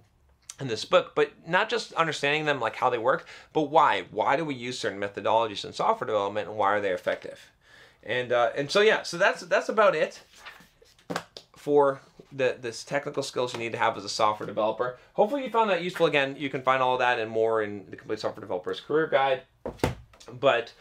in 0.60 0.68
this 0.68 0.84
book, 0.84 1.12
but 1.14 1.32
not 1.46 1.68
just 1.68 1.92
understanding 1.94 2.44
them 2.44 2.60
like 2.60 2.76
how 2.76 2.90
they 2.90 2.98
work, 2.98 3.26
but 3.52 3.62
why. 3.62 4.04
Why 4.10 4.36
do 4.36 4.44
we 4.44 4.54
use 4.54 4.78
certain 4.78 5.00
methodologies 5.00 5.64
in 5.64 5.72
software 5.72 6.06
development 6.06 6.48
and 6.48 6.56
why 6.56 6.72
are 6.74 6.80
they 6.80 6.92
effective? 6.92 7.50
And 8.02 8.32
uh, 8.32 8.50
and 8.56 8.70
so 8.70 8.80
yeah, 8.80 9.02
so 9.02 9.18
that's 9.18 9.42
that's 9.42 9.68
about 9.68 9.94
it 9.94 10.22
for 11.56 12.00
the 12.32 12.56
this 12.60 12.84
technical 12.84 13.22
skills 13.22 13.52
you 13.52 13.58
need 13.58 13.72
to 13.72 13.78
have 13.78 13.96
as 13.96 14.04
a 14.04 14.08
software 14.08 14.46
developer. 14.46 14.98
Hopefully 15.14 15.44
you 15.44 15.50
found 15.50 15.70
that 15.70 15.82
useful. 15.82 16.06
Again, 16.06 16.36
you 16.38 16.50
can 16.50 16.62
find 16.62 16.82
all 16.82 16.94
of 16.94 17.00
that 17.00 17.18
and 17.18 17.30
more 17.30 17.62
in 17.62 17.86
the 17.90 17.96
Complete 17.96 18.20
Software 18.20 18.40
Developer's 18.40 18.80
Career 18.80 19.06
Guide. 19.06 19.42
But 20.32 20.72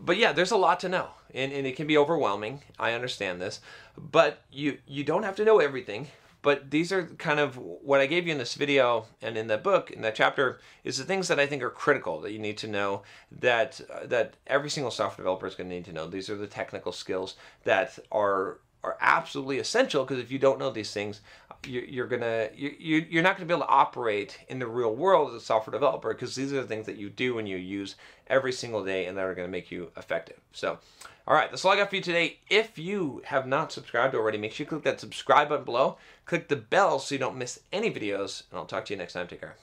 but 0.00 0.16
yeah, 0.16 0.32
there's 0.32 0.50
a 0.50 0.56
lot 0.56 0.80
to 0.80 0.88
know, 0.88 1.08
and, 1.34 1.52
and 1.52 1.66
it 1.66 1.76
can 1.76 1.86
be 1.86 1.98
overwhelming. 1.98 2.62
I 2.78 2.92
understand 2.92 3.40
this, 3.40 3.60
but 3.96 4.42
you 4.50 4.78
you 4.86 5.04
don't 5.04 5.22
have 5.22 5.36
to 5.36 5.44
know 5.44 5.58
everything. 5.58 6.08
But 6.40 6.70
these 6.70 6.92
are 6.92 7.06
kind 7.18 7.40
of 7.40 7.56
what 7.56 8.00
I 8.00 8.06
gave 8.06 8.26
you 8.26 8.32
in 8.32 8.38
this 8.38 8.54
video 8.54 9.06
and 9.20 9.36
in 9.36 9.48
the 9.48 9.58
book 9.58 9.90
in 9.90 10.02
that 10.02 10.14
chapter 10.14 10.60
is 10.84 10.96
the 10.96 11.04
things 11.04 11.28
that 11.28 11.40
I 11.40 11.46
think 11.46 11.62
are 11.62 11.70
critical 11.70 12.20
that 12.20 12.32
you 12.32 12.38
need 12.38 12.58
to 12.58 12.68
know 12.68 13.02
that 13.40 13.80
uh, 13.92 14.06
that 14.06 14.34
every 14.46 14.70
single 14.70 14.90
software 14.90 15.24
developer 15.24 15.46
is 15.46 15.54
going 15.54 15.68
to 15.68 15.74
need 15.74 15.84
to 15.86 15.92
know. 15.92 16.06
These 16.06 16.30
are 16.30 16.36
the 16.36 16.46
technical 16.46 16.92
skills 16.92 17.34
that 17.64 17.98
are 18.12 18.58
are 18.84 18.96
absolutely 19.00 19.58
essential 19.58 20.04
because 20.04 20.22
if 20.22 20.30
you 20.30 20.38
don't 20.38 20.58
know 20.58 20.70
these 20.70 20.92
things, 20.92 21.20
you're 21.64 22.06
gonna 22.06 22.48
you, 22.54 23.04
you're 23.08 23.22
not 23.22 23.36
gonna 23.36 23.46
be 23.46 23.54
able 23.54 23.64
to 23.64 23.70
operate 23.70 24.38
in 24.48 24.58
the 24.58 24.66
real 24.66 24.94
world 24.94 25.30
as 25.30 25.42
a 25.42 25.44
software 25.44 25.72
developer 25.72 26.12
because 26.14 26.34
these 26.34 26.52
are 26.52 26.62
the 26.62 26.66
things 26.66 26.86
that 26.86 26.96
you 26.96 27.10
do 27.10 27.38
and 27.38 27.48
you 27.48 27.56
use 27.56 27.96
every 28.28 28.52
single 28.52 28.84
day 28.84 29.06
and 29.06 29.18
that 29.18 29.24
are 29.24 29.34
gonna 29.34 29.48
make 29.48 29.70
you 29.70 29.90
effective. 29.96 30.38
So, 30.52 30.78
all 31.26 31.34
right, 31.34 31.50
that's 31.50 31.64
all 31.64 31.72
I 31.72 31.76
got 31.76 31.90
for 31.90 31.96
you 31.96 32.02
today. 32.02 32.38
If 32.48 32.78
you 32.78 33.22
have 33.26 33.46
not 33.46 33.72
subscribed 33.72 34.14
already, 34.14 34.38
make 34.38 34.52
sure 34.52 34.64
you 34.64 34.68
click 34.68 34.84
that 34.84 35.00
subscribe 35.00 35.50
button 35.50 35.64
below. 35.64 35.98
Click 36.24 36.48
the 36.48 36.56
bell 36.56 36.98
so 36.98 37.14
you 37.14 37.18
don't 37.18 37.36
miss 37.36 37.60
any 37.72 37.90
videos, 37.90 38.44
and 38.50 38.58
I'll 38.58 38.66
talk 38.66 38.86
to 38.86 38.94
you 38.94 38.98
next 38.98 39.12
time. 39.12 39.26
Take 39.26 39.40
care. 39.40 39.58